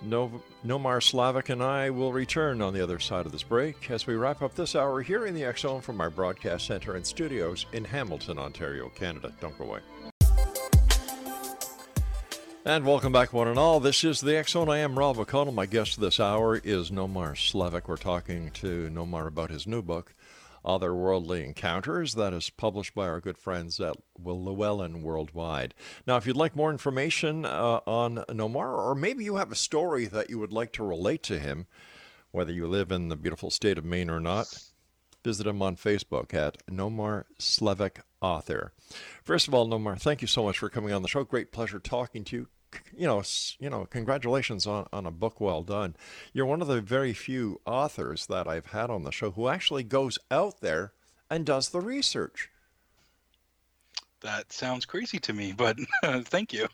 [0.00, 0.30] No,
[0.64, 4.14] Nomar Slevik and I will return on the other side of this break as we
[4.14, 7.84] wrap up this hour here in the Zone from our broadcast center and studios in
[7.84, 9.32] Hamilton, Ontario, Canada.
[9.40, 9.80] Don't go away.
[12.64, 13.80] And welcome back, one and all.
[13.80, 14.68] This is the Zone.
[14.68, 15.54] I am Rob McConnell.
[15.54, 17.88] My guest this hour is Nomar Slevik.
[17.88, 20.14] We're talking to Nomar about his new book,
[20.68, 25.74] Otherworldly Encounters that is published by our good friends at Llewellyn Worldwide.
[26.06, 30.04] Now, if you'd like more information uh, on Nomar, or maybe you have a story
[30.04, 31.66] that you would like to relate to him,
[32.30, 34.62] whether you live in the beautiful state of Maine or not,
[35.24, 38.72] visit him on Facebook at Nomar Slevik Author.
[39.24, 41.24] First of all, Nomar, thank you so much for coming on the show.
[41.24, 42.48] Great pleasure talking to you
[42.96, 43.22] you know,
[43.58, 45.96] you know, congratulations on, on a book well done.
[46.32, 49.82] You're one of the very few authors that I've had on the show who actually
[49.82, 50.92] goes out there
[51.30, 52.50] and does the research.
[54.20, 55.78] That sounds crazy to me, but
[56.24, 56.66] thank you.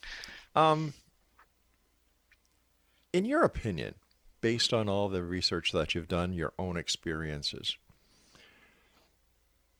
[0.56, 0.94] um,
[3.12, 3.94] in your opinion,
[4.40, 7.76] based on all the research that you've done, your own experiences,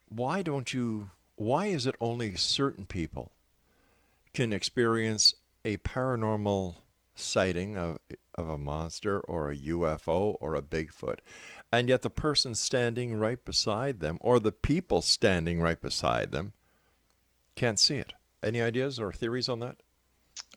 [0.09, 1.11] why don't you?
[1.37, 3.33] Why is it only certain people
[4.33, 5.35] can experience
[5.65, 6.77] a paranormal
[7.15, 7.99] sighting of,
[8.35, 11.19] of a monster or a UFO or a Bigfoot,
[11.73, 16.53] and yet the person standing right beside them or the people standing right beside them
[17.55, 18.13] can't see it.
[18.43, 19.77] Any ideas or theories on that?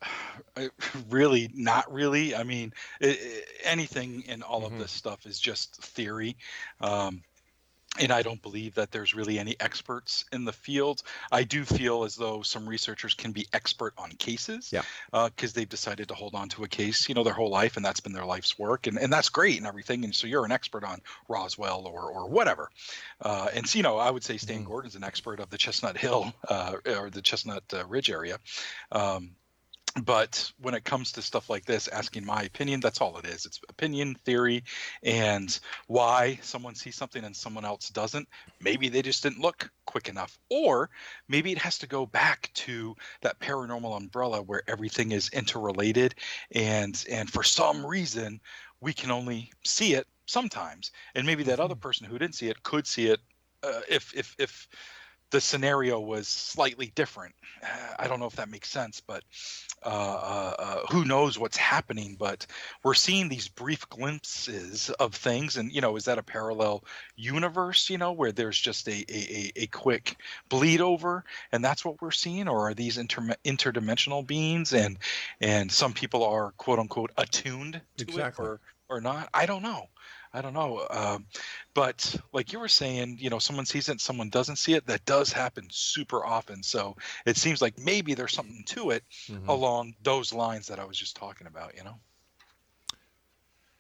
[1.10, 4.74] really not really i mean it, it, anything in all mm-hmm.
[4.74, 6.36] of this stuff is just theory
[6.82, 7.22] um,
[8.00, 11.04] and I don't believe that there's really any experts in the field.
[11.32, 15.56] I do feel as though some researchers can be expert on cases, yeah, because uh,
[15.56, 18.00] they've decided to hold on to a case, you know, their whole life, and that's
[18.00, 20.04] been their life's work, and, and that's great and everything.
[20.04, 22.70] And so you're an expert on Roswell or or whatever.
[23.22, 24.68] Uh, and so, you know, I would say Stan mm-hmm.
[24.68, 28.40] Gordon's an expert of the Chestnut Hill uh, or the Chestnut uh, Ridge area.
[28.92, 29.32] Um,
[30.04, 33.46] but when it comes to stuff like this asking my opinion that's all it is.
[33.46, 34.64] It's opinion theory
[35.04, 38.28] and why someone sees something and someone else doesn't.
[38.62, 40.38] Maybe they just didn't look quick enough.
[40.50, 40.90] Or
[41.28, 46.16] maybe it has to go back to that paranormal umbrella where everything is interrelated
[46.52, 48.40] and and for some reason
[48.82, 50.92] we can only see it sometimes.
[51.16, 51.82] And maybe that other mm-hmm.
[51.82, 53.20] person who didn't see it could see it
[53.64, 54.68] uh, if if if
[55.32, 57.36] the scenario was slightly different.
[58.00, 59.24] I don't know if that makes sense, but
[59.84, 62.16] uh, uh, uh, who knows what's happening?
[62.18, 62.46] But
[62.84, 66.84] we're seeing these brief glimpses of things, and you know, is that a parallel
[67.16, 67.90] universe?
[67.90, 70.18] You know, where there's just a a, a quick
[70.50, 74.74] bleed over, and that's what we're seeing, or are these inter- interdimensional beings?
[74.74, 74.98] And
[75.42, 78.46] and some people are quote unquote attuned to exactly.
[78.46, 78.60] it, or
[78.90, 79.30] or not?
[79.34, 79.90] I don't know.
[80.34, 80.86] I don't know.
[80.90, 81.26] Um,
[81.74, 84.86] but like you were saying, you know, someone sees it, someone doesn't see it.
[84.88, 86.64] That does happen super often.
[86.64, 89.50] So it seems like maybe there's something to it mm-hmm.
[89.50, 91.76] along those lines that I was just talking about.
[91.78, 92.00] You know.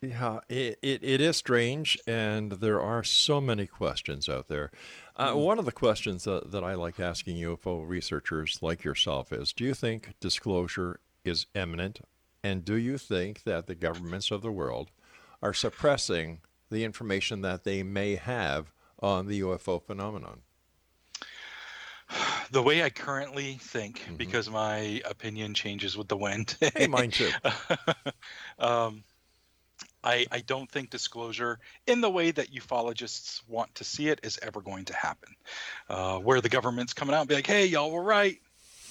[0.01, 4.69] Yeah, it, it, it is strange, and there are so many questions out there.
[5.15, 5.39] Uh, mm-hmm.
[5.39, 9.63] One of the questions that, that I like asking UFO researchers like yourself is Do
[9.63, 12.01] you think disclosure is imminent?
[12.43, 14.91] And do you think that the governments of the world
[15.41, 20.41] are suppressing the information that they may have on the UFO phenomenon?
[22.51, 24.15] The way I currently think, mm-hmm.
[24.15, 26.55] because my opinion changes with the wind.
[26.75, 27.29] hey, mine too.
[28.59, 29.03] um,
[30.03, 34.39] I, I don't think disclosure in the way that ufologists want to see it is
[34.41, 35.35] ever going to happen.
[35.89, 38.39] Uh, where the government's coming out and be like, hey, y'all were right.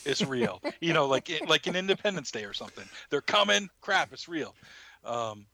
[0.04, 0.60] It's real.
[0.80, 2.84] you know, like like an Independence Day or something.
[3.08, 3.70] They're coming.
[3.80, 4.54] Crap, it's real.
[5.04, 5.46] Um,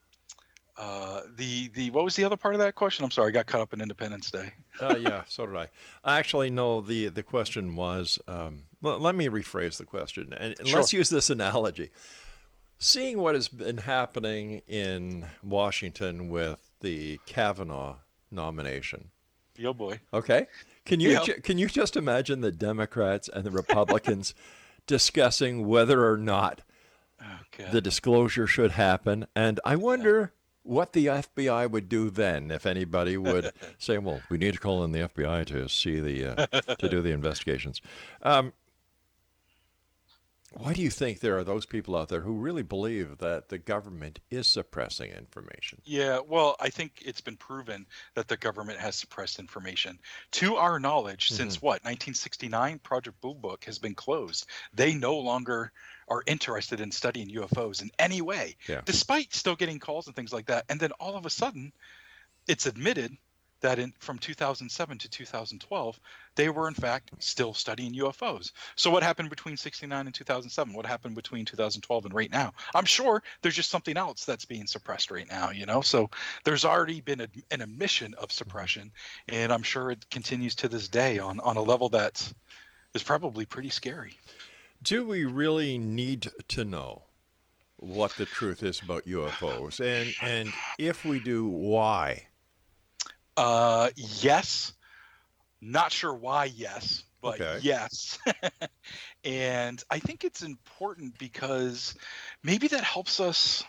[0.77, 3.05] uh, the the what was the other part of that question?
[3.05, 4.53] I'm sorry, I got caught up in Independence Day.
[4.81, 5.67] uh, yeah, so did I.
[6.03, 6.81] Actually, no.
[6.81, 8.19] The the question was.
[8.27, 10.79] Um, well, let me rephrase the question, and, and sure.
[10.79, 11.91] let's use this analogy.
[12.79, 17.97] Seeing what has been happening in Washington with the Kavanaugh
[18.29, 19.11] nomination.
[19.55, 19.99] Yo, boy.
[20.13, 20.47] Okay.
[20.85, 21.23] Can you yep.
[21.23, 24.33] ju- can you just imagine the Democrats and the Republicans
[24.87, 26.61] discussing whether or not
[27.21, 29.27] oh, the disclosure should happen?
[29.35, 30.33] And I wonder
[30.63, 34.83] what the FBI would do then if anybody would say, "Well, we need to call
[34.83, 37.81] in the FBI to see the uh, to do the investigations."
[38.21, 38.53] Um,
[40.55, 43.57] why do you think there are those people out there who really believe that the
[43.57, 45.81] government is suppressing information?
[45.83, 49.97] Yeah, well, I think it's been proven that the government has suppressed information.
[50.33, 51.35] To our knowledge, mm-hmm.
[51.37, 54.45] since what, 1969, Project Blue Book has been closed.
[54.73, 55.71] They no longer
[56.07, 58.81] are interested in studying UFOs in any way, yeah.
[58.85, 60.65] despite still getting calls and things like that.
[60.69, 61.73] And then all of a sudden,
[62.47, 63.17] it's admitted
[63.63, 65.99] that in from 2007 to 2012
[66.35, 68.51] they were in fact still studying UFOs.
[68.75, 70.73] So what happened between 69 and 2007?
[70.73, 72.51] What happened between 2012 and right now?
[72.75, 75.81] I'm sure there's just something else that's being suppressed right now, you know.
[75.81, 76.09] So
[76.43, 78.91] there's already been a, an admission of suppression
[79.29, 82.33] and I'm sure it continues to this day on on a level that
[82.93, 84.17] is probably pretty scary.
[84.83, 87.03] Do we really need to know
[87.77, 89.79] what the truth is about UFOs?
[89.79, 92.27] And and if we do, why?
[93.37, 94.73] Uh, yes.
[95.61, 96.45] Not sure why.
[96.45, 97.59] Yes, but okay.
[97.61, 98.19] yes.
[99.23, 101.95] and I think it's important because
[102.43, 103.63] maybe that helps us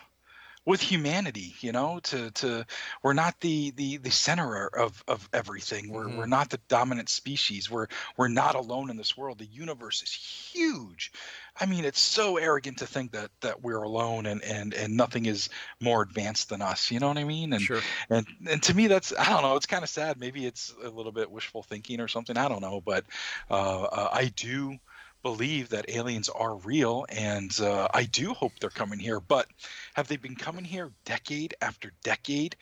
[0.65, 2.65] with humanity you know to to
[3.03, 5.89] we're not the the the center of of everything.
[5.89, 6.17] We're mm-hmm.
[6.17, 7.69] we're not the dominant species.
[7.69, 7.87] We're
[8.17, 9.39] we're not alone in this world.
[9.39, 11.11] The universe is huge.
[11.59, 15.25] I mean it's so arrogant to think that that we're alone and and and nothing
[15.25, 15.49] is
[15.79, 17.53] more advanced than us you know what i mean?
[17.53, 17.81] And sure.
[18.09, 20.19] and and to me that's i don't know it's kind of sad.
[20.19, 22.37] Maybe it's a little bit wishful thinking or something.
[22.37, 22.81] I don't know.
[22.81, 23.05] But
[23.49, 24.77] uh, uh, i do
[25.25, 29.19] believe that aliens are real, and uh, I do hope they're coming here.
[29.19, 29.47] But
[29.95, 32.55] have they been coming here decade after decade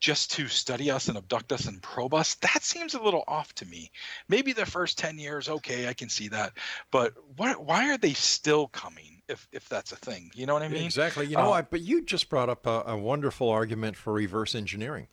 [0.00, 2.34] just to study us and abduct us and probe us?
[2.34, 3.92] That seems a little off to me.
[4.28, 6.54] Maybe the first 10 years, okay, I can see that.
[6.90, 9.22] But what, why are they still coming?
[9.28, 10.86] If, if that's a thing, you know what I mean?
[10.86, 11.26] Exactly.
[11.26, 14.56] You know, uh, I, but you just brought up a, a wonderful argument for reverse
[14.56, 15.06] engineering.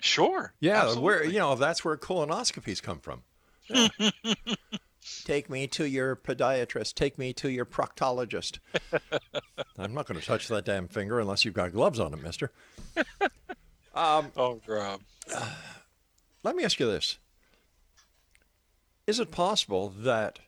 [0.00, 0.54] Sure.
[0.60, 1.02] Yeah, absolutely.
[1.02, 3.22] where you know that's where colonoscopies come from.
[3.68, 3.88] Yeah.
[5.24, 6.94] Take me to your podiatrist.
[6.94, 8.58] Take me to your proctologist.
[9.78, 12.50] I'm not going to touch that damn finger unless you've got gloves on it, mister.
[13.96, 15.00] Um, oh, Rob.
[15.34, 15.50] Uh,
[16.42, 17.18] let me ask you this
[19.06, 20.38] Is it possible that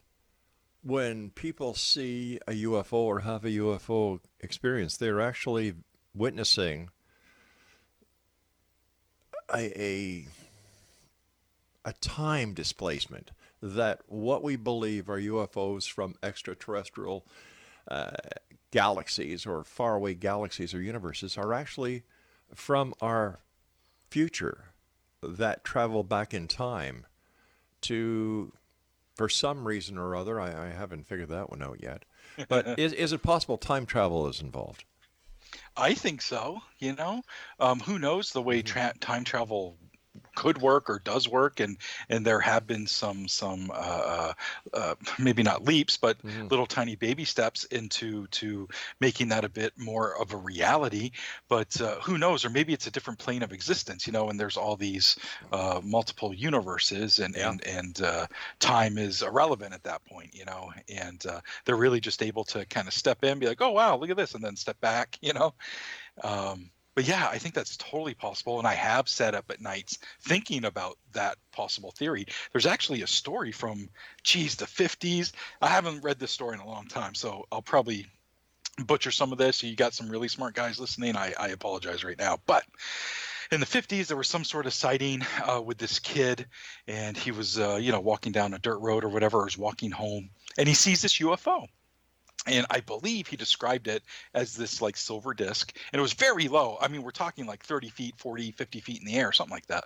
[0.82, 5.74] when people see a UFO or have a UFO experience, they're actually
[6.14, 6.90] witnessing
[9.52, 10.26] a, a,
[11.86, 13.30] a time displacement?
[13.62, 17.26] That what we believe are UFOs from extraterrestrial
[17.90, 18.10] uh,
[18.70, 22.02] galaxies or faraway galaxies or universes are actually
[22.54, 23.40] from our
[24.10, 24.64] future
[25.22, 27.06] that travel back in time
[27.82, 28.52] to,
[29.14, 32.04] for some reason or other, I, I haven't figured that one out yet.
[32.48, 34.84] But is, is it possible time travel is involved?
[35.76, 36.60] I think so.
[36.78, 37.22] You know,
[37.58, 38.66] um, who knows the way mm-hmm.
[38.66, 39.76] tra- time travel
[40.38, 41.76] could work or does work, and
[42.08, 44.32] and there have been some some uh,
[44.72, 46.46] uh, maybe not leaps, but mm-hmm.
[46.46, 48.68] little tiny baby steps into to
[49.00, 51.10] making that a bit more of a reality.
[51.48, 52.44] But uh, who knows?
[52.44, 54.30] Or maybe it's a different plane of existence, you know.
[54.30, 55.18] And there's all these
[55.50, 57.50] uh, multiple universes, and yeah.
[57.50, 58.26] and and uh,
[58.60, 60.70] time is irrelevant at that point, you know.
[60.88, 63.96] And uh, they're really just able to kind of step in, be like, oh wow,
[63.96, 65.52] look at this, and then step back, you know.
[66.22, 68.58] Um, but yeah, I think that's totally possible.
[68.58, 72.26] And I have sat up at nights thinking about that possible theory.
[72.50, 73.88] There's actually a story from,
[74.24, 75.30] geez, the 50s.
[75.62, 78.08] I haven't read this story in a long time, so I'll probably
[78.84, 79.62] butcher some of this.
[79.62, 81.14] You got some really smart guys listening.
[81.14, 82.40] I, I apologize right now.
[82.46, 82.64] But
[83.52, 86.46] in the 50s there was some sort of sighting uh, with this kid
[86.88, 89.56] and he was uh, you know walking down a dirt road or whatever or was
[89.56, 90.28] walking home
[90.58, 91.66] and he sees this ufo
[92.48, 94.02] and I believe he described it
[94.34, 96.78] as this like silver disc, and it was very low.
[96.80, 99.66] I mean, we're talking like 30 feet, 40, 50 feet in the air, something like
[99.66, 99.84] that.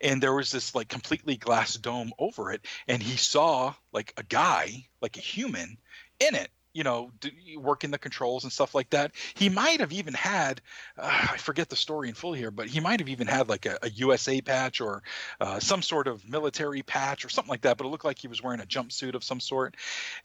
[0.00, 4.22] And there was this like completely glass dome over it, and he saw like a
[4.22, 5.78] guy, like a human,
[6.18, 7.10] in it you know,
[7.56, 9.12] working the controls and stuff like that.
[9.34, 10.60] He might have even had,
[10.96, 13.66] uh, I forget the story in full here, but he might have even had like
[13.66, 15.02] a, a USA patch or
[15.40, 17.76] uh, some sort of military patch or something like that.
[17.76, 19.76] But it looked like he was wearing a jumpsuit of some sort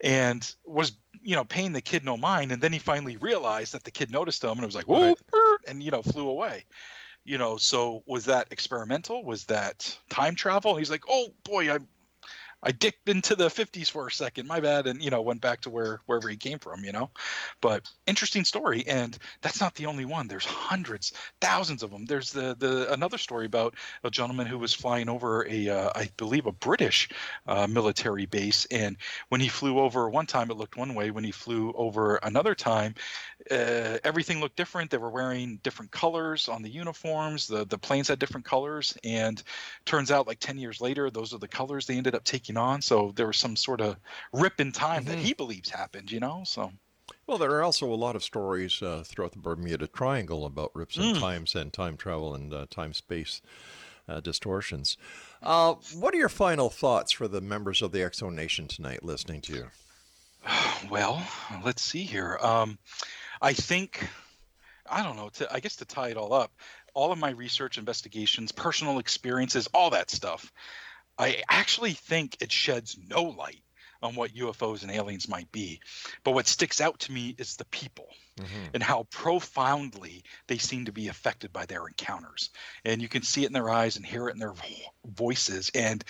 [0.02, 0.94] and was,
[1.24, 2.52] you know, paying the kid no mind.
[2.52, 5.16] And then he finally realized that the kid noticed him and it was like, whoa,
[5.68, 6.66] and, you know, flew away.
[7.24, 9.24] You know, so was that experimental?
[9.24, 10.76] Was that time travel?
[10.76, 11.88] he's like, oh boy, I'm
[12.66, 14.48] I dipped into the 50s for a second.
[14.48, 16.84] My bad, and you know went back to where wherever he came from.
[16.84, 17.12] You know,
[17.62, 20.28] but interesting story, and that's not the only one.
[20.28, 22.06] There's hundreds, thousands of them.
[22.06, 26.10] There's the the another story about a gentleman who was flying over a uh, I
[26.18, 27.10] believe a British
[27.46, 28.98] uh, military base, and
[29.30, 31.12] when he flew over one time, it looked one way.
[31.12, 32.96] When he flew over another time,
[33.52, 34.90] uh, everything looked different.
[34.90, 37.46] They were wearing different colors on the uniforms.
[37.46, 39.42] The the planes had different colors, and
[39.86, 42.82] turns out like 10 years later, those are the colors they ended up taking on.
[42.82, 43.98] So there was some sort of
[44.34, 45.12] rip in time mm-hmm.
[45.12, 46.12] that he believes happened.
[46.12, 46.72] You know, so.
[47.28, 50.98] Well, there are also a lot of stories uh, throughout the Bermuda Triangle about rips
[50.98, 51.20] in mm.
[51.20, 53.42] times and time travel and uh, time space
[54.08, 54.96] uh, distortions.
[55.42, 59.42] Uh, what are your final thoughts for the members of the Zone Nation tonight listening
[59.42, 59.68] to you?
[60.92, 61.26] Well,
[61.64, 62.38] let's see here.
[62.40, 62.78] Um,
[63.42, 64.08] I think
[64.90, 65.30] I don't know.
[65.30, 66.52] To, I guess to tie it all up,
[66.94, 70.52] all of my research, investigations, personal experiences, all that stuff,
[71.18, 73.62] I actually think it sheds no light
[74.02, 75.80] on what UFOs and aliens might be.
[76.24, 78.08] But what sticks out to me is the people
[78.40, 78.70] mm-hmm.
[78.74, 82.50] and how profoundly they seem to be affected by their encounters.
[82.84, 84.54] And you can see it in their eyes and hear it in their
[85.06, 85.72] voices.
[85.74, 86.04] And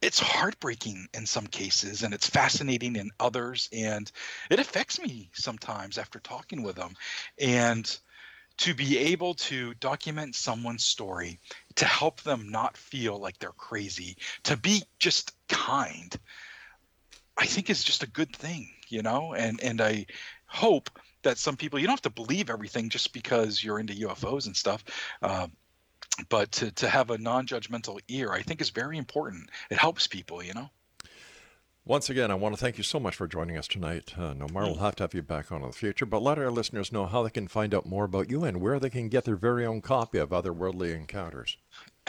[0.00, 3.68] it's heartbreaking in some cases, and it's fascinating in others.
[3.72, 4.10] And
[4.50, 6.94] it affects me sometimes after talking with them.
[7.38, 7.98] And
[8.60, 11.40] to be able to document someone's story,
[11.76, 16.14] to help them not feel like they're crazy, to be just kind,
[17.38, 19.32] I think is just a good thing, you know?
[19.32, 20.06] And and I
[20.46, 20.90] hope
[21.22, 24.56] that some people you don't have to believe everything just because you're into UFOs and
[24.56, 24.84] stuff.
[25.22, 25.46] Uh,
[26.28, 29.48] but to, to have a non-judgmental ear, I think is very important.
[29.70, 30.68] It helps people, you know.
[31.90, 34.14] Once again, I want to thank you so much for joining us tonight.
[34.16, 36.48] Uh, Nomar will have to have you back on in the future, but let our
[36.48, 39.24] listeners know how they can find out more about you and where they can get
[39.24, 41.56] their very own copy of Otherworldly Encounters.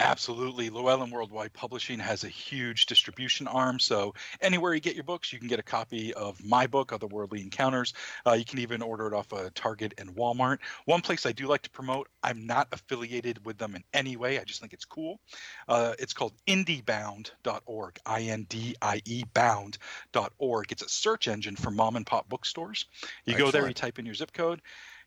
[0.02, 0.70] Absolutely.
[0.72, 3.80] Llewellyn Worldwide Publishing has a huge distribution arm.
[3.80, 7.41] So anywhere you get your books, you can get a copy of my book, Otherworldly
[7.41, 7.93] Encounters.
[8.26, 10.58] Uh, you can even order it off of Target and Walmart.
[10.86, 14.39] One place I do like to promote, I'm not affiliated with them in any way.
[14.39, 15.20] I just think it's cool.
[15.68, 20.72] Uh, it's called indiebound.org, I N D I E bound.org.
[20.72, 22.86] It's a search engine for mom and pop bookstores.
[23.26, 23.54] You Excellent.
[23.54, 24.62] go there, you type in your zip code.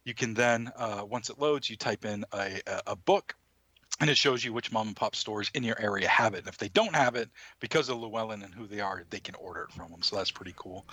[0.05, 3.35] You can then, uh, once it loads, you type in a, a book
[4.01, 6.39] and it shows you which mom and pop stores in your area have it.
[6.39, 7.29] And if they don't have it,
[7.61, 10.03] because of Llewellyn and who they are, they can order it from them.
[10.03, 10.87] So that's pretty cool.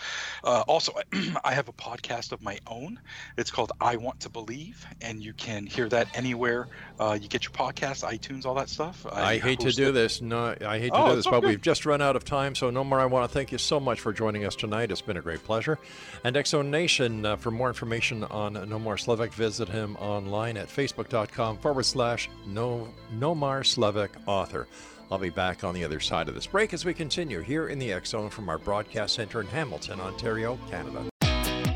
[0.43, 0.93] Uh, also,
[1.43, 2.99] I have a podcast of my own.
[3.37, 6.67] It's called I Want to Believe, and you can hear that anywhere
[6.99, 9.05] uh, you get your podcast, iTunes, all that stuff.
[9.11, 9.93] I, I hate to do it.
[9.93, 10.21] this.
[10.21, 11.47] No, I hate to oh, do this, but good.
[11.47, 12.53] we've just run out of time.
[12.53, 12.99] So Nomar.
[12.99, 14.91] I want to thank you so much for joining us tonight.
[14.91, 15.79] It's been a great pleasure.
[16.23, 21.57] And Zone Nation, uh, for more information on Nomar Slevik, visit him online at facebook.com
[21.57, 24.67] forward slash no Nomar Slevik, author.
[25.11, 27.79] I'll be back on the other side of this break as we continue here in
[27.79, 31.09] the X Zone from our broadcast center in Hamilton, Ontario, Canada.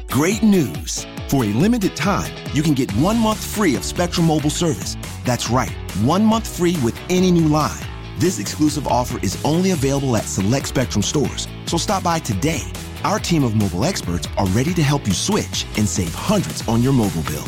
[0.09, 1.05] Great news!
[1.27, 4.95] For a limited time, you can get one month free of Spectrum Mobile service.
[5.25, 5.71] That's right,
[6.03, 7.81] one month free with any new line.
[8.17, 12.61] This exclusive offer is only available at select Spectrum stores, so stop by today.
[13.03, 16.81] Our team of mobile experts are ready to help you switch and save hundreds on
[16.81, 17.45] your mobile bill.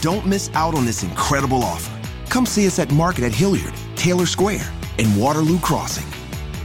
[0.00, 1.95] Don't miss out on this incredible offer.
[2.28, 6.06] Come see us at Market at Hilliard, Taylor Square, and Waterloo Crossing.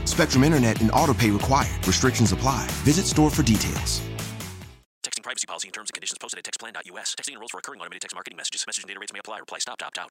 [0.04, 1.86] Spectrum Internet and autopay required.
[1.86, 2.66] Restrictions apply.
[2.84, 4.00] Visit store for details.
[5.02, 7.14] Texting privacy policy and terms and conditions posted at textplan.us.
[7.18, 8.64] Texting enrolls for recurring automated text marketing messages.
[8.66, 9.38] Message and data rates may apply.
[9.38, 10.10] Reply stop to opt out.